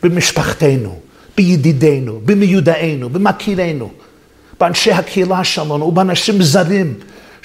במשפחתנו, 0.04 1.00
בידידינו, 1.38 2.20
במיודענו, 2.26 3.10
במכירינו, 3.10 3.92
באנשי 4.60 4.92
הקהילה 4.92 5.44
שלנו 5.44 5.86
ובאנשים 5.86 6.42
זרים. 6.42 6.94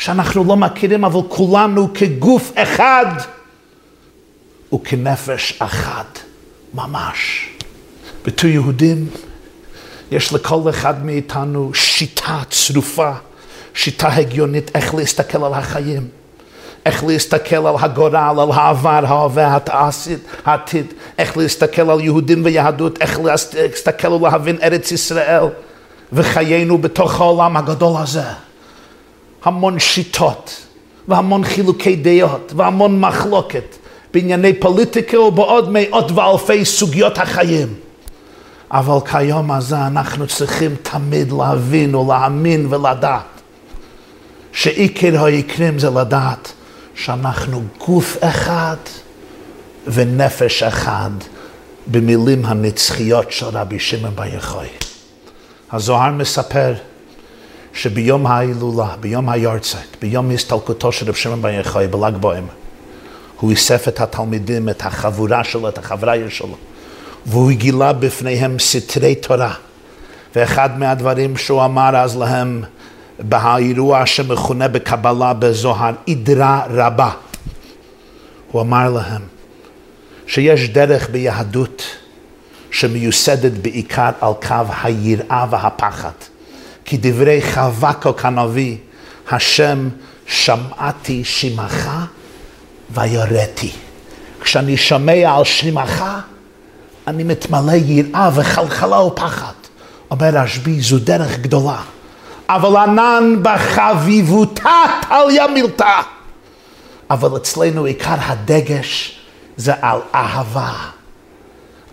שאנחנו 0.00 0.44
לא 0.44 0.56
מכירים, 0.56 1.04
אבל 1.04 1.20
כולנו 1.28 1.94
כגוף 1.94 2.52
אחד 2.56 3.06
וכנפש 4.74 5.54
אחת, 5.59 6.18
ממש. 6.74 7.48
בתור 8.24 8.50
יהודים, 8.50 9.06
יש 10.11 10.33
לכל 10.33 10.70
אחד 10.70 11.05
מאיתנו 11.05 11.75
שיטה 11.75 12.38
צרופה, 12.51 13.12
שיטה 13.75 14.09
הגיונית 14.09 14.70
איך 14.75 14.94
להסתכל 14.94 15.44
על 15.44 15.55
החיים. 15.55 16.09
איך 16.87 17.05
להסתכל 17.05 17.66
על 17.66 17.75
הגורל, 17.79 18.16
על 18.16 18.51
העבר, 18.53 19.01
ההווה, 19.07 19.59
העתיד, 20.44 20.87
איך 21.18 21.37
להסתכל 21.37 21.90
על 21.90 22.01
יהודים 22.01 22.44
ויהדות, 22.44 23.03
איך 23.03 23.20
להסתכל 23.55 24.12
ולהבין 24.12 24.57
ארץ 24.62 24.92
ישראל 24.92 25.44
וחיינו 26.12 26.79
בתוך 26.79 27.20
העולם 27.20 27.57
הגדול 27.57 27.92
הזה. 28.03 28.23
המון 29.44 29.79
שיטות 29.79 30.66
והמון 31.09 31.44
חילוקי 31.44 31.96
דעות 31.96 32.53
והמון 32.57 33.01
מחלוקת 33.01 33.77
בענייני 34.14 34.53
פוליטיקה 34.53 35.20
ובעוד 35.20 35.68
מאות 35.73 36.11
ואלפי 36.12 36.64
סוגיות 36.64 37.18
החיים. 37.18 37.75
אבל 38.72 38.98
כיום 39.11 39.50
הזה 39.50 39.87
אנחנו 39.87 40.26
צריכים 40.26 40.74
תמיד 40.83 41.33
להבין 41.33 41.94
ולהאמין 41.94 42.66
ולדעת 42.70 43.40
שעיקר 44.52 45.24
העיקרים 45.24 45.78
זה 45.78 45.90
לדעת 45.90 46.52
שאנחנו 46.94 47.62
גוף 47.87 48.16
אחד 48.20 48.76
ונפש 49.87 50.62
אחד 50.62 51.11
במילים 51.87 52.44
הנצחיות 52.44 53.33
של 53.33 53.46
רבי 53.46 53.78
שמעון 53.78 54.16
בר 54.16 54.24
יחוי. 54.24 54.66
הזוהר 55.72 56.12
מספר 56.12 56.74
שביום 57.72 58.26
ההילולה, 58.26 58.94
ביום 59.00 59.28
היורצייט, 59.28 59.96
ביום 60.00 60.30
הסתלקותו 60.30 60.92
של 60.92 61.09
רב 61.09 61.14
שמעון 61.14 61.42
בר 61.42 61.48
יחוי 61.48 61.88
בל"ג 61.88 62.16
בעומר, 62.16 62.52
הוא 63.40 63.52
אסף 63.52 63.88
את 63.88 64.00
התלמידים, 64.00 64.68
את 64.68 64.87
החבורה 64.87 65.44
שלו, 65.44 65.68
את 65.68 65.78
החבריה 65.78 66.30
שלו, 66.30 66.56
והוא 67.26 67.50
גילה 67.52 67.92
בפניהם 67.92 68.59
סתרי 68.59 69.14
תורה. 69.14 69.54
ואחד 70.37 70.78
מהדברים 70.78 71.37
שהוא 71.37 71.64
אמר 71.64 71.96
אז 71.96 72.16
להם, 72.16 72.62
באירוע 73.18 74.06
שמכונה 74.06 74.68
בקבלה 74.68 75.33
בזוהר, 75.33 75.94
עדרה 76.09 76.66
רבה. 76.70 77.11
הוא 78.50 78.62
אמר 78.62 78.90
להם 78.90 79.22
שיש 80.26 80.68
דרך 80.68 81.11
ביהדות 81.11 81.83
שמיוסדת 82.70 83.52
בעיקר 83.52 84.11
על 84.20 84.33
קו 84.48 84.54
היראה 84.83 85.46
והפחד. 85.50 86.11
כי 86.85 86.96
דברי 87.00 87.42
חבקוק 87.42 88.24
הנביא, 88.24 88.76
השם 89.30 89.88
שמעתי 90.26 91.24
שמך 91.24 91.90
ויוראתי. 92.90 93.70
כשאני 94.40 94.76
שומע 94.76 95.37
על 95.37 95.44
שמך, 95.44 96.04
אני 97.11 97.25
מתמלא 97.25 97.73
יראה 97.73 98.31
וחלחלה 98.35 99.01
ופחד. 99.01 99.53
אומר 100.11 100.29
רשב"י, 100.33 100.81
זו 100.81 100.99
דרך 100.99 101.38
גדולה. 101.38 101.81
אבל 102.49 102.77
ענן 102.77 103.37
בחביבותה 103.42 104.83
טליה 105.09 105.46
מילתה. 105.46 106.01
אבל 107.11 107.37
אצלנו 107.37 107.85
עיקר 107.85 108.14
הדגש 108.20 109.20
זה 109.57 109.73
על 109.83 109.99
אהבה. 110.14 110.73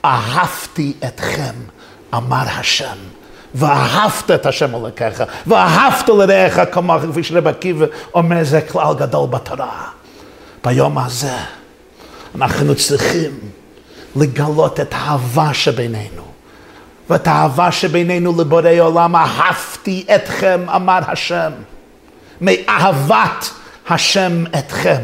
אהבתי 0.06 0.94
אתכם 1.08 1.54
אמר 2.14 2.44
השם, 2.48 2.98
ואהבת 3.56 4.32
את 4.32 4.46
השם 4.46 4.76
אלוקיך, 4.76 5.24
ואהבת 5.48 6.10
לרעך 6.10 6.60
כמוך, 6.72 7.02
כפי 7.12 7.24
שרב 7.24 7.48
עקיבא 7.48 7.86
אומר, 8.14 8.44
זה 8.44 8.62
כלל 8.62 8.94
גדול 8.98 9.28
בתורה. 9.30 9.84
ביום 10.64 10.98
הזה 10.98 11.38
אנחנו 12.36 12.76
צריכים 12.76 13.32
לגלות 14.20 14.80
את 14.80 14.94
האהבה 14.94 15.54
שבינינו. 15.54 16.24
ואת 17.10 17.28
האהבה 17.28 17.72
שבינינו 17.72 18.42
לבורא 18.42 18.70
עולם, 18.80 19.16
אהבתי 19.16 20.06
אתכם, 20.16 20.66
אמר 20.76 21.00
השם. 21.08 21.52
מאהבת 22.42 23.50
השם 23.90 24.44
אתכם. 24.60 25.04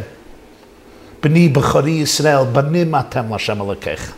בני 1.23 1.49
בכורי 1.49 1.91
ישראל, 1.91 2.43
בנים 2.52 2.95
אתם 2.95 3.36
לשם 3.36 3.62
אלוקיך. 3.62 4.13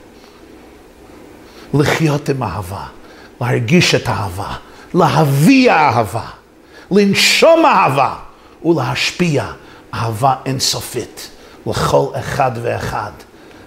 לחיות 1.73 2.29
עם 2.29 2.43
אהבה, 2.43 2.83
להרגיש 3.41 3.95
את 3.95 4.07
האהבה, 4.07 4.55
להביא 4.93 5.71
אהבה, 5.71 6.25
לנשום 6.91 7.65
אהבה 7.65 8.15
ולהשפיע 8.65 9.45
אהבה 9.93 10.35
אינסופית 10.45 11.29
לכל 11.67 12.05
אחד 12.19 12.51
ואחד 12.61 13.11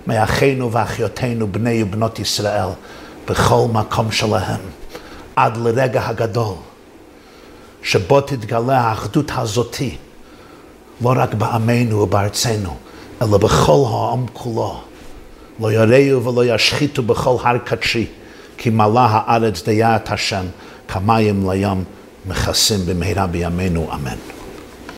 מאחינו 0.08 0.72
ואחיותינו, 0.72 1.52
בני 1.52 1.82
ובנות 1.82 2.18
ישראל, 2.18 2.68
בכל 3.28 3.66
מקום 3.72 4.12
שלהם, 4.12 4.60
עד 5.36 5.56
לרגע 5.56 6.06
הגדול, 6.06 6.54
שבו 7.82 8.20
תתגלה 8.20 8.80
האחדות 8.80 9.30
הזאתי, 9.36 9.96
לא 11.00 11.12
רק 11.16 11.34
בעמנו 11.34 11.98
ובארצנו, 11.98 12.76
אלא 13.22 13.38
בכל 13.38 13.84
העם 13.90 14.26
כולו. 14.32 14.80
לא 15.60 15.72
יראו 15.72 16.24
ולא 16.24 16.54
ישחיתו 16.54 17.02
בכל 17.02 17.36
הר 17.42 17.58
קדשי, 17.58 18.06
כי 18.56 18.70
מלאה 18.70 19.06
הארץ 19.10 19.62
דיה 19.62 19.96
את 19.96 20.12
השם, 20.12 20.44
כמים 20.88 21.50
לים 21.50 21.84
מכסים 22.26 22.80
במהרה 22.86 23.26
בימינו, 23.26 23.88
אמן. 23.94 24.37